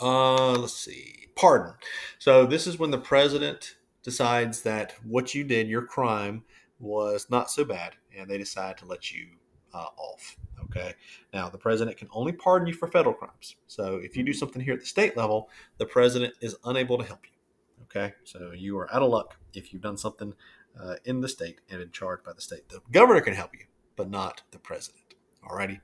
Uh, 0.00 0.52
let's 0.52 0.74
see, 0.74 1.26
pardon. 1.34 1.74
So 2.18 2.46
this 2.46 2.66
is 2.66 2.78
when 2.78 2.90
the 2.90 2.98
president 2.98 3.76
decides 4.02 4.62
that 4.62 4.94
what 5.04 5.34
you 5.34 5.44
did, 5.44 5.68
your 5.68 5.82
crime, 5.82 6.44
was 6.78 7.26
not 7.28 7.50
so 7.50 7.64
bad, 7.64 7.96
and 8.16 8.30
they 8.30 8.38
decide 8.38 8.78
to 8.78 8.86
let 8.86 9.12
you 9.12 9.26
uh, 9.74 9.88
off. 9.96 10.36
Okay. 10.64 10.94
Now, 11.32 11.48
the 11.48 11.58
president 11.58 11.96
can 11.96 12.08
only 12.12 12.32
pardon 12.32 12.68
you 12.68 12.74
for 12.74 12.88
federal 12.88 13.14
crimes. 13.14 13.56
So 13.66 13.96
if 13.96 14.16
you 14.16 14.22
do 14.22 14.32
something 14.32 14.60
here 14.60 14.74
at 14.74 14.80
the 14.80 14.86
state 14.86 15.16
level, 15.16 15.48
the 15.78 15.86
president 15.86 16.34
is 16.40 16.56
unable 16.64 16.98
to 16.98 17.04
help 17.04 17.20
you. 17.24 17.84
Okay. 17.84 18.14
So 18.24 18.52
you 18.54 18.78
are 18.78 18.92
out 18.94 19.02
of 19.02 19.10
luck 19.10 19.36
if 19.54 19.72
you've 19.72 19.82
done 19.82 19.96
something 19.96 20.34
uh, 20.80 20.96
in 21.04 21.20
the 21.20 21.28
state 21.28 21.60
and 21.70 21.78
been 21.78 21.90
charged 21.90 22.24
by 22.24 22.32
the 22.32 22.40
state. 22.40 22.68
The 22.68 22.80
governor 22.92 23.20
can 23.20 23.34
help 23.34 23.54
you, 23.54 23.64
but 23.96 24.10
not 24.10 24.42
the 24.50 24.58
president. 24.58 25.14
Alrighty. 25.48 25.80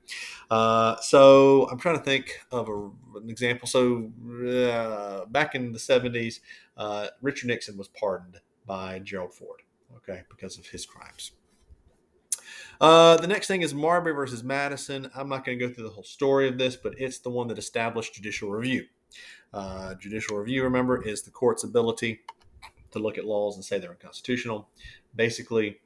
Uh, 0.49 0.95
so 1.01 1.67
I'm 1.69 1.79
trying 1.79 1.97
to 1.97 2.03
think 2.03 2.39
of 2.51 2.69
a, 2.69 2.75
an 3.17 3.29
example. 3.29 3.67
So 3.67 4.11
uh, 4.47 5.25
back 5.25 5.55
in 5.55 5.71
the 5.71 5.79
70s, 5.79 6.39
uh, 6.77 7.07
Richard 7.21 7.47
Nixon 7.47 7.77
was 7.77 7.87
pardoned 7.87 8.39
by 8.65 8.99
Gerald 8.99 9.33
Ford. 9.33 9.61
Okay, 9.97 10.21
because 10.29 10.59
of 10.59 10.67
his 10.67 10.85
crimes. 10.85 11.31
Uh, 12.79 13.17
the 13.17 13.27
next 13.27 13.47
thing 13.47 13.61
is 13.61 13.73
Marbury 13.73 14.13
versus 14.13 14.43
Madison. 14.43 15.09
I'm 15.15 15.29
not 15.29 15.45
going 15.45 15.57
to 15.57 15.67
go 15.67 15.73
through 15.73 15.85
the 15.85 15.89
whole 15.89 16.03
story 16.03 16.47
of 16.47 16.57
this, 16.57 16.75
but 16.75 16.93
it's 16.99 17.19
the 17.19 17.29
one 17.29 17.47
that 17.47 17.57
established 17.57 18.13
judicial 18.13 18.51
review. 18.51 18.85
Uh, 19.53 19.95
judicial 19.95 20.37
review, 20.37 20.63
remember, 20.63 21.01
is 21.01 21.21
the 21.21 21.31
court's 21.31 21.63
ability 21.63 22.21
to 22.91 22.99
look 22.99 23.17
at 23.17 23.25
laws 23.25 23.55
and 23.55 23.63
say 23.63 23.79
they're 23.79 23.91
unconstitutional. 23.91 24.69
Basically, 25.15 25.79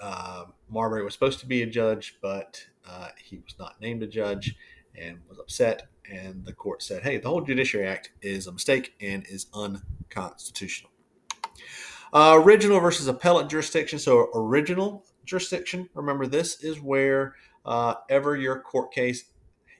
uh, 0.00 0.44
Marbury 0.68 1.04
was 1.04 1.14
supposed 1.14 1.40
to 1.40 1.46
be 1.46 1.62
a 1.62 1.66
judge, 1.66 2.18
but 2.22 2.64
uh, 2.88 3.08
he 3.18 3.38
was 3.38 3.54
not 3.58 3.80
named 3.80 4.02
a 4.02 4.06
judge 4.06 4.56
and 4.96 5.18
was 5.28 5.38
upset. 5.38 5.88
And 6.10 6.44
the 6.44 6.52
court 6.52 6.82
said, 6.82 7.02
hey, 7.02 7.18
the 7.18 7.28
whole 7.28 7.40
Judiciary 7.40 7.86
Act 7.86 8.12
is 8.22 8.46
a 8.46 8.52
mistake 8.52 8.94
and 9.00 9.24
is 9.28 9.46
unconstitutional. 9.52 10.90
Uh, 12.12 12.40
original 12.40 12.80
versus 12.80 13.08
appellate 13.08 13.48
jurisdiction. 13.48 13.98
So, 13.98 14.30
original 14.34 15.04
jurisdiction, 15.24 15.88
remember 15.94 16.26
this 16.26 16.62
is 16.62 16.80
where 16.80 17.34
uh, 17.64 17.94
ever 18.08 18.36
your 18.36 18.60
court 18.60 18.92
case 18.92 19.24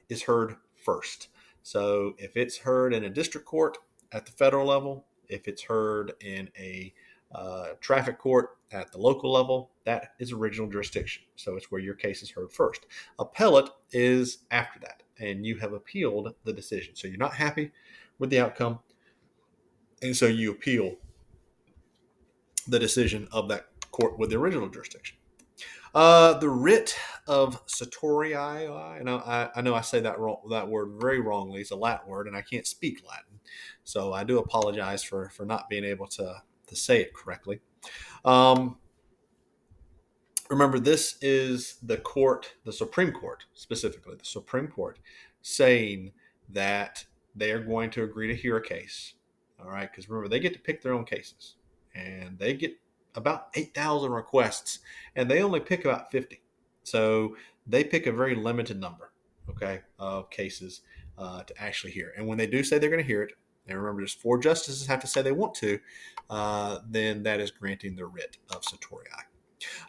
is 0.09 0.23
heard 0.23 0.55
first. 0.75 1.29
So 1.63 2.13
if 2.17 2.37
it's 2.37 2.59
heard 2.59 2.93
in 2.93 3.03
a 3.03 3.09
district 3.09 3.45
court 3.45 3.77
at 4.11 4.25
the 4.25 4.31
federal 4.31 4.65
level, 4.65 5.05
if 5.27 5.47
it's 5.47 5.63
heard 5.63 6.13
in 6.21 6.49
a 6.57 6.93
uh, 7.33 7.69
traffic 7.81 8.17
court 8.17 8.57
at 8.71 8.91
the 8.91 8.97
local 8.97 9.31
level, 9.31 9.71
that 9.85 10.13
is 10.19 10.31
original 10.31 10.67
jurisdiction. 10.67 11.23
So 11.35 11.55
it's 11.55 11.71
where 11.71 11.81
your 11.81 11.93
case 11.93 12.21
is 12.21 12.31
heard 12.31 12.51
first. 12.51 12.85
Appellate 13.19 13.69
is 13.91 14.39
after 14.51 14.79
that, 14.81 15.03
and 15.19 15.45
you 15.45 15.57
have 15.57 15.73
appealed 15.73 16.33
the 16.43 16.53
decision. 16.53 16.95
So 16.95 17.07
you're 17.07 17.17
not 17.17 17.33
happy 17.33 17.71
with 18.19 18.29
the 18.29 18.39
outcome, 18.39 18.79
and 20.01 20.15
so 20.15 20.25
you 20.25 20.51
appeal 20.51 20.95
the 22.67 22.79
decision 22.79 23.27
of 23.31 23.47
that 23.49 23.67
court 23.91 24.19
with 24.19 24.29
the 24.29 24.37
original 24.37 24.67
jurisdiction. 24.67 25.17
Uh, 25.95 26.37
the 26.37 26.49
writ 26.49 26.95
of. 27.27 27.61
I 27.91 28.99
know 29.03 29.17
I, 29.25 29.49
I, 29.55 29.61
know 29.61 29.73
I 29.73 29.81
say 29.81 29.99
that 30.01 30.19
wrong, 30.19 30.41
that 30.49 30.67
word 30.67 30.99
very 30.99 31.21
wrongly. 31.21 31.61
It's 31.61 31.71
a 31.71 31.75
Latin 31.75 32.09
word, 32.09 32.27
and 32.27 32.35
I 32.35 32.41
can't 32.41 32.67
speak 32.67 33.01
Latin, 33.07 33.39
so 33.83 34.13
I 34.13 34.23
do 34.23 34.37
apologize 34.37 35.01
for 35.01 35.29
for 35.29 35.45
not 35.45 35.69
being 35.69 35.83
able 35.83 36.07
to 36.07 36.41
to 36.67 36.75
say 36.75 37.01
it 37.01 37.13
correctly. 37.13 37.59
Um, 38.25 38.77
remember, 40.49 40.79
this 40.79 41.17
is 41.21 41.77
the 41.81 41.97
court, 41.97 42.53
the 42.65 42.73
Supreme 42.73 43.11
Court 43.11 43.45
specifically, 43.53 44.15
the 44.15 44.25
Supreme 44.25 44.67
Court, 44.67 44.99
saying 45.41 46.11
that 46.49 47.05
they 47.35 47.51
are 47.51 47.63
going 47.63 47.89
to 47.91 48.03
agree 48.03 48.27
to 48.27 48.35
hear 48.35 48.57
a 48.57 48.63
case. 48.63 49.13
All 49.59 49.69
right, 49.69 49.89
because 49.89 50.09
remember 50.09 50.29
they 50.29 50.39
get 50.39 50.53
to 50.53 50.59
pick 50.59 50.81
their 50.81 50.93
own 50.93 51.05
cases, 51.05 51.55
and 51.95 52.37
they 52.37 52.53
get 52.53 52.77
about 53.17 53.47
8,000 53.55 54.11
requests 54.11 54.79
and 55.15 55.29
they 55.29 55.41
only 55.41 55.59
pick 55.59 55.83
about 55.83 56.11
50. 56.11 56.39
So 56.83 57.35
they 57.65 57.83
pick 57.83 58.05
a 58.05 58.11
very 58.11 58.35
limited 58.35 58.79
number, 58.79 59.11
okay, 59.49 59.81
of 59.99 60.29
cases 60.29 60.81
uh, 61.17 61.43
to 61.43 61.61
actually 61.61 61.91
hear. 61.91 62.13
And 62.15 62.27
when 62.27 62.37
they 62.37 62.47
do 62.47 62.63
say 62.63 62.77
they're 62.77 62.91
going 62.91 63.01
to 63.01 63.07
hear 63.07 63.23
it, 63.23 63.33
and 63.67 63.77
remember, 63.77 64.03
just 64.03 64.21
four 64.21 64.37
justices 64.37 64.87
have 64.87 64.99
to 65.01 65.07
say 65.07 65.21
they 65.21 65.31
want 65.31 65.53
to, 65.55 65.79
uh, 66.29 66.79
then 66.89 67.23
that 67.23 67.39
is 67.39 67.51
granting 67.51 67.95
the 67.95 68.05
writ 68.05 68.37
of 68.53 68.63
certiorari. 68.63 69.07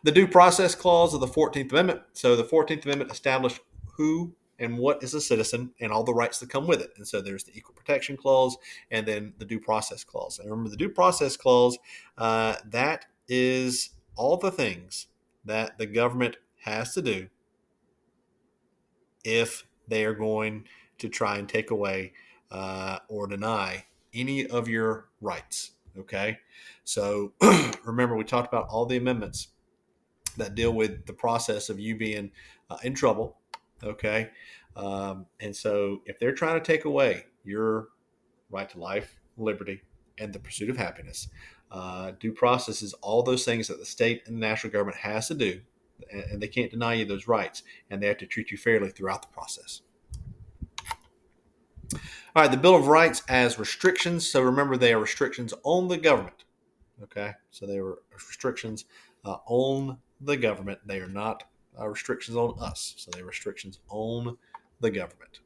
The 0.03 0.13
due 0.13 0.27
process 0.27 0.75
clause 0.75 1.15
of 1.15 1.21
the 1.21 1.27
14th 1.27 1.71
Amendment. 1.71 2.01
So 2.13 2.37
the 2.37 2.45
14th 2.45 2.85
Amendment 2.85 3.11
established 3.11 3.61
who 3.97 4.35
and 4.59 4.79
what 4.79 5.03
is 5.03 5.15
a 5.15 5.21
citizen 5.21 5.71
and 5.81 5.93
all 5.93 6.03
the 6.03 6.15
rights 6.15 6.39
that 6.41 6.51
come 6.51 6.67
with 6.67 6.81
it. 6.81 6.91
And 6.97 7.07
so 7.07 7.21
there's 7.21 7.45
the 7.45 7.57
equal 7.57 7.75
protection 7.75 8.17
clause 8.17 8.57
and 8.91 9.07
then 9.07 9.33
the 9.39 9.45
due 9.45 9.61
process 9.61 10.03
clause. 10.03 10.39
And 10.39 10.51
remember, 10.51 10.71
the 10.71 10.77
due 10.77 10.89
process 10.89 11.37
clause, 11.37 11.79
uh, 12.17 12.57
that 12.67 13.07
is 13.29 13.91
all 14.17 14.37
the 14.37 14.51
things 14.51 15.07
that 15.45 15.79
the 15.79 15.87
government 15.87 16.37
has 16.65 16.93
to 16.95 17.03
do 17.03 17.29
if 19.25 19.65
they 19.87 20.05
are 20.05 20.15
going 20.15 20.65
to 20.99 21.09
try 21.09 21.39
and 21.39 21.49
take 21.49 21.71
away 21.71 22.13
uh, 22.51 22.99
or 23.09 23.27
deny 23.27 23.85
any 24.15 24.47
of 24.47 24.69
your 24.69 25.09
rights. 25.21 25.73
Okay. 25.99 26.39
So 26.85 27.33
remember, 27.85 28.17
we 28.17 28.25
talked 28.25 28.49
about 28.49 28.69
all 28.69 28.87
the 28.87 28.97
amendments 28.97 29.49
that 30.37 30.55
deal 30.55 30.73
with 30.73 31.07
the 31.07 31.13
process 31.13 31.69
of 31.69 31.81
you 31.81 31.97
being 31.97 32.31
uh, 32.71 32.79
in 32.83 32.95
trouble. 32.95 33.37
Okay. 33.83 34.31
Um, 34.77 35.27
and 35.41 35.55
so 35.55 36.03
if 36.07 36.19
they're 36.19 36.35
trying 36.35 36.61
to 36.61 36.65
take 36.65 36.85
away 36.85 37.25
your 37.45 37.89
right 38.51 38.69
to 38.71 38.79
life, 38.79 39.19
liberty, 39.37 39.83
and 40.19 40.33
the 40.33 40.39
pursuit 40.39 40.71
of 40.71 40.77
happiness, 40.77 41.29
uh, 41.71 42.13
due 42.19 42.33
process 42.33 42.83
is 42.83 42.95
all 42.95 43.23
those 43.23 43.45
things 43.45 43.69
that 43.69 43.79
the 43.79 43.85
state 43.85 44.23
and 44.27 44.37
the 44.37 44.41
national 44.41 44.73
government 44.73 44.97
has 44.99 45.29
to 45.29 45.35
do, 45.35 45.61
and 46.11 46.41
they 46.41 46.49
can't 46.49 46.71
deny 46.71 46.95
you 46.95 47.05
those 47.05 47.29
rights, 47.29 47.63
and 47.91 48.03
they 48.03 48.07
have 48.07 48.19
to 48.19 48.27
treat 48.27 48.51
you 48.51 48.57
fairly 48.57 48.91
throughout 48.91 49.23
the 49.23 49.29
process. 49.29 49.83
All 51.95 52.43
right, 52.43 52.51
the 52.51 52.57
Bill 52.57 52.77
of 52.77 52.89
Rights 52.89 53.23
as 53.29 53.59
restrictions. 53.59 54.29
So 54.29 54.43
remember, 54.43 54.77
they 54.77 54.93
are 54.93 54.99
restrictions 54.99 55.55
on 55.65 55.89
the 55.89 55.97
government. 55.97 56.45
Okay, 57.03 57.33
so 57.51 57.67
they 57.67 57.81
were 57.81 58.03
restrictions 58.13 58.85
uh, 59.25 59.37
on 59.47 59.99
the 60.21 60.37
government. 60.37 60.81
They 60.85 61.01
are 61.01 61.09
not 61.09 61.45
uh, 61.79 61.89
restrictions 61.89 62.37
on 62.37 62.55
us. 62.61 62.95
So 62.99 63.11
they 63.13 63.21
are 63.21 63.27
restrictions 63.27 63.79
on 63.89 64.37
the 64.81 64.91
government. 64.91 65.41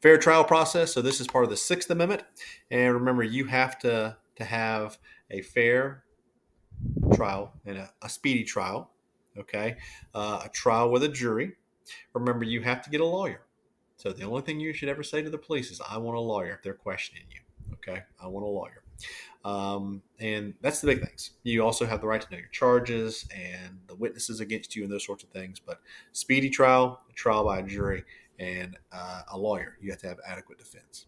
Fair 0.00 0.18
trial 0.18 0.44
process. 0.44 0.92
So 0.92 1.02
this 1.02 1.20
is 1.20 1.26
part 1.26 1.44
of 1.44 1.50
the 1.50 1.56
Sixth 1.56 1.90
Amendment, 1.90 2.22
and 2.70 2.94
remember, 2.94 3.22
you 3.22 3.46
have 3.46 3.78
to 3.80 4.16
to 4.36 4.44
have 4.44 4.98
a 5.30 5.42
fair 5.42 6.04
trial 7.14 7.52
and 7.66 7.78
a, 7.78 7.90
a 8.02 8.08
speedy 8.08 8.44
trial. 8.44 8.90
Okay, 9.38 9.76
uh, 10.14 10.42
a 10.44 10.48
trial 10.48 10.90
with 10.90 11.02
a 11.02 11.08
jury. 11.08 11.52
Remember, 12.14 12.44
you 12.44 12.60
have 12.62 12.82
to 12.82 12.90
get 12.90 13.00
a 13.00 13.04
lawyer. 13.04 13.47
So 13.98 14.12
the 14.12 14.24
only 14.24 14.42
thing 14.42 14.60
you 14.60 14.72
should 14.72 14.88
ever 14.88 15.02
say 15.02 15.22
to 15.22 15.28
the 15.28 15.38
police 15.38 15.70
is, 15.70 15.80
"I 15.80 15.98
want 15.98 16.16
a 16.16 16.20
lawyer." 16.20 16.54
If 16.54 16.62
they're 16.62 16.72
questioning 16.72 17.24
you, 17.30 17.40
okay, 17.74 18.04
I 18.20 18.28
want 18.28 18.46
a 18.46 18.48
lawyer. 18.48 18.82
Um, 19.44 20.02
and 20.20 20.54
that's 20.60 20.80
the 20.80 20.86
big 20.86 21.04
things. 21.04 21.32
You 21.42 21.64
also 21.64 21.84
have 21.84 22.00
the 22.00 22.06
right 22.06 22.20
to 22.20 22.30
know 22.30 22.38
your 22.38 22.48
charges 22.48 23.26
and 23.34 23.80
the 23.86 23.94
witnesses 23.94 24.40
against 24.40 24.74
you 24.76 24.84
and 24.84 24.92
those 24.92 25.04
sorts 25.04 25.24
of 25.24 25.30
things. 25.30 25.60
But 25.60 25.80
speedy 26.12 26.48
trial, 26.48 27.02
trial 27.14 27.44
by 27.44 27.58
a 27.58 27.62
jury, 27.62 28.04
and 28.38 28.76
uh, 28.92 29.22
a 29.32 29.38
lawyer. 29.38 29.76
You 29.80 29.90
have 29.90 30.00
to 30.00 30.08
have 30.08 30.18
adequate 30.26 30.58
defense. 30.58 31.06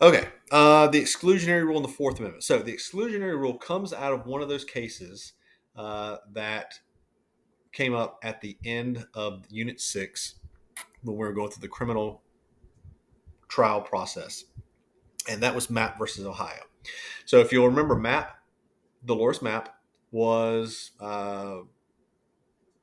Okay, 0.00 0.28
uh, 0.50 0.88
the 0.88 1.00
exclusionary 1.00 1.64
rule 1.64 1.76
in 1.76 1.82
the 1.82 1.88
Fourth 1.88 2.18
Amendment. 2.18 2.44
So 2.44 2.58
the 2.58 2.72
exclusionary 2.72 3.38
rule 3.38 3.54
comes 3.54 3.92
out 3.92 4.12
of 4.12 4.26
one 4.26 4.42
of 4.42 4.48
those 4.48 4.64
cases 4.64 5.32
uh, 5.76 6.18
that 6.32 6.74
came 7.74 7.94
up 7.94 8.18
at 8.22 8.40
the 8.40 8.56
end 8.64 9.06
of 9.12 9.44
Unit 9.50 9.80
6 9.80 10.36
when 11.02 11.16
we 11.16 11.26
were 11.26 11.32
going 11.32 11.50
through 11.50 11.60
the 11.60 11.68
criminal 11.68 12.22
trial 13.48 13.82
process. 13.82 14.44
And 15.28 15.42
that 15.42 15.54
was 15.54 15.68
Mapp 15.68 15.98
versus 15.98 16.24
Ohio. 16.24 16.62
So 17.26 17.40
if 17.40 17.52
you'll 17.52 17.68
remember, 17.68 17.96
Mapp, 17.96 18.38
Dolores 19.04 19.42
Mapp, 19.42 19.74
was 20.10 20.92
uh, 21.00 21.56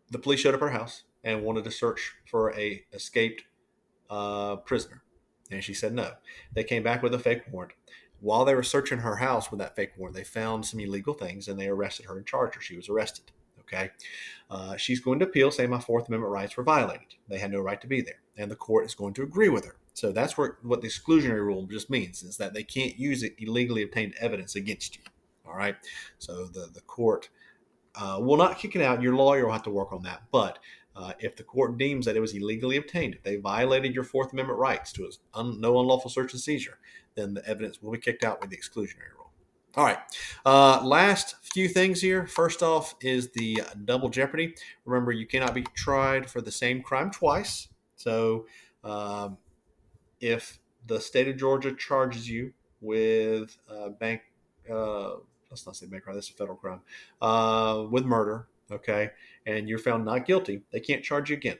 the 0.09 0.19
police 0.19 0.41
showed 0.41 0.53
up 0.53 0.59
her 0.59 0.69
house 0.69 1.03
and 1.23 1.43
wanted 1.43 1.63
to 1.63 1.71
search 1.71 2.13
for 2.29 2.53
a 2.53 2.83
escaped 2.93 3.43
uh, 4.09 4.57
prisoner, 4.57 5.03
and 5.49 5.63
she 5.63 5.73
said 5.73 5.93
no. 5.93 6.11
They 6.53 6.63
came 6.63 6.83
back 6.83 7.01
with 7.01 7.13
a 7.13 7.19
fake 7.19 7.43
warrant. 7.49 7.73
While 8.19 8.43
they 8.43 8.53
were 8.53 8.63
searching 8.63 8.99
her 8.99 9.15
house 9.15 9.49
with 9.49 9.59
that 9.59 9.75
fake 9.75 9.91
warrant, 9.97 10.15
they 10.15 10.23
found 10.23 10.65
some 10.65 10.79
illegal 10.79 11.13
things 11.13 11.47
and 11.47 11.59
they 11.59 11.67
arrested 11.67 12.05
her 12.07 12.17
and 12.17 12.25
charged 12.25 12.55
her. 12.55 12.61
She 12.61 12.75
was 12.75 12.89
arrested. 12.89 13.31
Okay. 13.71 13.91
Uh, 14.49 14.75
she's 14.75 14.99
going 14.99 15.19
to 15.19 15.25
appeal, 15.25 15.49
saying 15.49 15.69
my 15.69 15.79
Fourth 15.79 16.07
Amendment 16.07 16.31
rights 16.31 16.57
were 16.57 16.63
violated. 16.63 17.15
They 17.29 17.39
had 17.39 17.51
no 17.51 17.61
right 17.61 17.79
to 17.79 17.87
be 17.87 18.01
there. 18.01 18.19
And 18.37 18.51
the 18.51 18.55
court 18.55 18.85
is 18.85 18.95
going 18.95 19.13
to 19.15 19.23
agree 19.23 19.49
with 19.49 19.65
her. 19.65 19.77
So 19.93 20.11
that's 20.11 20.37
where, 20.37 20.57
what 20.61 20.81
the 20.81 20.87
exclusionary 20.87 21.45
rule 21.45 21.65
just 21.67 21.89
means 21.89 22.23
is 22.23 22.37
that 22.37 22.53
they 22.53 22.63
can't 22.63 22.97
use 22.97 23.23
it 23.23 23.35
illegally 23.37 23.83
obtained 23.83 24.15
evidence 24.19 24.55
against 24.55 24.97
you. 24.97 25.03
All 25.45 25.55
right. 25.55 25.75
So 26.19 26.45
the, 26.45 26.69
the 26.73 26.81
court 26.81 27.29
uh, 27.95 28.17
will 28.19 28.37
not 28.37 28.57
kick 28.57 28.75
it 28.75 28.81
out. 28.81 29.01
Your 29.01 29.15
lawyer 29.15 29.45
will 29.45 29.53
have 29.53 29.63
to 29.63 29.69
work 29.69 29.93
on 29.93 30.03
that. 30.03 30.23
But 30.31 30.59
uh, 30.95 31.13
if 31.19 31.35
the 31.35 31.43
court 31.43 31.77
deems 31.77 32.05
that 32.05 32.17
it 32.17 32.21
was 32.21 32.33
illegally 32.33 32.77
obtained, 32.77 33.15
if 33.15 33.23
they 33.23 33.37
violated 33.37 33.93
your 33.93 34.03
Fourth 34.03 34.33
Amendment 34.33 34.59
rights 34.59 34.91
to 34.93 35.09
un- 35.33 35.61
no 35.61 35.79
unlawful 35.79 36.11
search 36.11 36.33
and 36.33 36.41
seizure, 36.41 36.79
then 37.15 37.33
the 37.33 37.47
evidence 37.47 37.81
will 37.81 37.91
be 37.91 37.97
kicked 37.97 38.23
out 38.23 38.41
with 38.41 38.49
the 38.49 38.57
exclusionary 38.57 39.13
rule. 39.15 39.20
All 39.77 39.85
right. 39.85 39.99
Uh, 40.45 40.81
last 40.83 41.35
few 41.53 41.69
things 41.69 42.01
here. 42.01 42.27
First 42.27 42.61
off 42.61 42.95
is 42.99 43.31
the 43.31 43.61
double 43.85 44.09
jeopardy. 44.09 44.55
Remember, 44.83 45.13
you 45.13 45.25
cannot 45.25 45.53
be 45.53 45.63
tried 45.75 46.29
for 46.29 46.41
the 46.41 46.51
same 46.51 46.81
crime 46.81 47.09
twice. 47.09 47.69
So, 47.95 48.47
um, 48.83 49.37
if 50.19 50.59
the 50.87 50.99
state 50.99 51.29
of 51.29 51.37
Georgia 51.37 51.73
charges 51.73 52.29
you 52.29 52.51
with 52.81 53.57
uh, 53.69 53.89
bank, 53.89 54.21
uh, 54.69 55.15
let's 55.49 55.65
not 55.65 55.77
say 55.77 55.85
bank 55.85 56.03
crime, 56.03 56.15
that's 56.15 56.29
a 56.29 56.33
federal 56.33 56.57
crime, 56.57 56.81
uh, 57.21 57.85
with 57.89 58.03
murder, 58.03 58.47
okay, 58.71 59.11
and 59.45 59.69
you're 59.69 59.79
found 59.79 60.03
not 60.03 60.25
guilty, 60.25 60.63
they 60.71 60.79
can't 60.79 61.03
charge 61.03 61.29
you 61.29 61.37
again. 61.37 61.57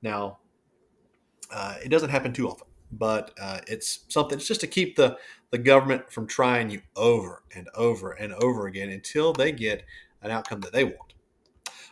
Now, 0.00 0.38
uh, 1.50 1.74
it 1.84 1.88
doesn't 1.88 2.10
happen 2.10 2.32
too 2.32 2.48
often 2.48 2.68
but 2.92 3.32
uh, 3.40 3.60
it's 3.66 4.00
something. 4.08 4.38
It's 4.38 4.48
just 4.48 4.60
to 4.62 4.66
keep 4.66 4.96
the 4.96 5.18
the 5.50 5.58
government 5.58 6.12
from 6.12 6.26
trying 6.26 6.70
you 6.70 6.82
over 6.96 7.42
and 7.54 7.68
over 7.74 8.12
and 8.12 8.32
over 8.34 8.66
again 8.66 8.90
until 8.90 9.32
they 9.32 9.52
get 9.52 9.84
an 10.22 10.30
outcome 10.30 10.60
that 10.60 10.72
they 10.72 10.84
want. 10.84 11.14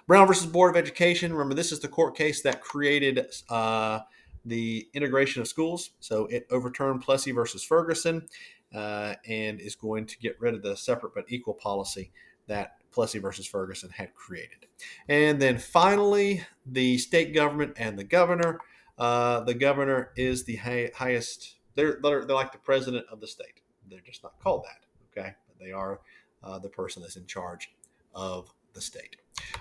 Brown 0.07 0.27
versus 0.27 0.47
Board 0.47 0.77
of 0.77 0.83
Education. 0.83 1.33
Remember, 1.33 1.55
this 1.55 1.73
is 1.73 1.81
the 1.81 1.89
court 1.89 2.17
case 2.17 2.43
that 2.43 2.61
created 2.61 3.27
uh, 3.49 4.01
the 4.45 4.89
integration 4.95 5.43
of 5.43 5.49
schools. 5.49 5.91
So 6.01 6.27
it 6.27 6.47
overturned 6.51 7.03
Plessy 7.03 7.33
versus 7.33 7.65
Ferguson 7.65 8.29
uh, 8.75 9.15
and 9.27 9.61
is 9.61 9.75
going 9.75 10.07
to 10.07 10.19
get 10.19 10.41
rid 10.41 10.55
of 10.55 10.63
the 10.63 10.77
separate 10.77 11.15
but 11.15 11.25
equal 11.29 11.55
policy 11.55 12.13
that 12.47 12.77
Plessy 12.93 13.19
versus 13.19 13.47
Ferguson 13.47 13.91
had 13.91 14.15
created. 14.15 14.67
And 15.09 15.41
then 15.41 15.59
finally, 15.59 16.45
the 16.65 16.99
state 16.99 17.35
government 17.35 17.75
and 17.77 17.99
the 17.99 18.05
governor. 18.05 18.61
Uh, 18.97 19.41
the 19.41 19.55
governor 19.55 20.11
is 20.17 20.45
the 20.45 20.57
high, 20.57 20.91
highest. 20.95 21.56
They're, 21.77 21.99
they're 22.03 22.25
they're 22.25 22.37
like 22.37 22.53
the 22.53 22.59
president 22.59 23.07
of 23.11 23.21
the 23.21 23.27
state. 23.27 23.61
They're 23.89 24.01
just 24.01 24.23
not 24.23 24.41
called 24.41 24.65
that. 24.65 24.87
Okay, 25.11 25.35
but 25.47 25.65
they 25.65 25.73
are 25.73 26.01
uh, 26.43 26.59
the 26.59 26.69
person 26.69 27.03
that's 27.03 27.17
in 27.17 27.27
charge 27.27 27.71
of 28.15 28.53
the 28.73 28.81
state. 28.81 29.17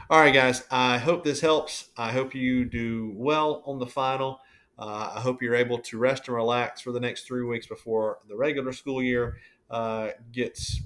All 0.10 0.20
right, 0.20 0.34
guys. 0.34 0.64
I 0.72 0.98
hope 0.98 1.24
this 1.24 1.42
helps. 1.42 1.90
I 1.98 2.12
hope 2.12 2.34
you 2.34 2.66
do 2.66 3.14
well 3.16 3.62
on 3.66 3.80
the 3.80 3.86
final. 3.86 4.40
Uh, 4.78 5.14
I 5.16 5.22
hope 5.22 5.42
you're 5.42 5.56
able 5.56 5.80
to 5.80 5.98
rest 5.98 6.28
and 6.28 6.36
relax 6.36 6.82
for 6.82 6.92
the 6.92 7.00
next 7.00 7.26
three 7.26 7.44
weeks 7.44 7.68
before 7.68 8.20
the 8.28 8.36
regular 8.36 8.74
school 8.74 9.02
year 9.02 9.38
uh, 9.70 10.10
gets 10.32 10.82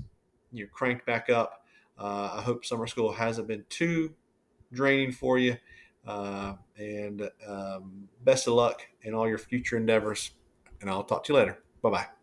you 0.51 0.65
know, 0.65 0.69
cranked 0.71 1.05
back 1.05 1.29
up. 1.29 1.63
Uh, 1.97 2.35
I 2.35 2.41
hope 2.41 2.65
summer 2.65 2.87
school 2.87 3.11
hasn't 3.11 3.47
been 3.47 3.65
too 3.69 4.13
draining 4.71 5.11
for 5.11 5.37
you. 5.37 5.57
Uh, 6.07 6.53
and 6.77 7.29
um, 7.47 8.07
best 8.23 8.47
of 8.47 8.53
luck 8.53 8.81
in 9.03 9.13
all 9.13 9.27
your 9.27 9.37
future 9.37 9.77
endeavors. 9.77 10.31
And 10.81 10.89
I'll 10.89 11.03
talk 11.03 11.23
to 11.25 11.33
you 11.33 11.39
later. 11.39 11.59
Bye 11.81 11.89
bye. 11.89 12.18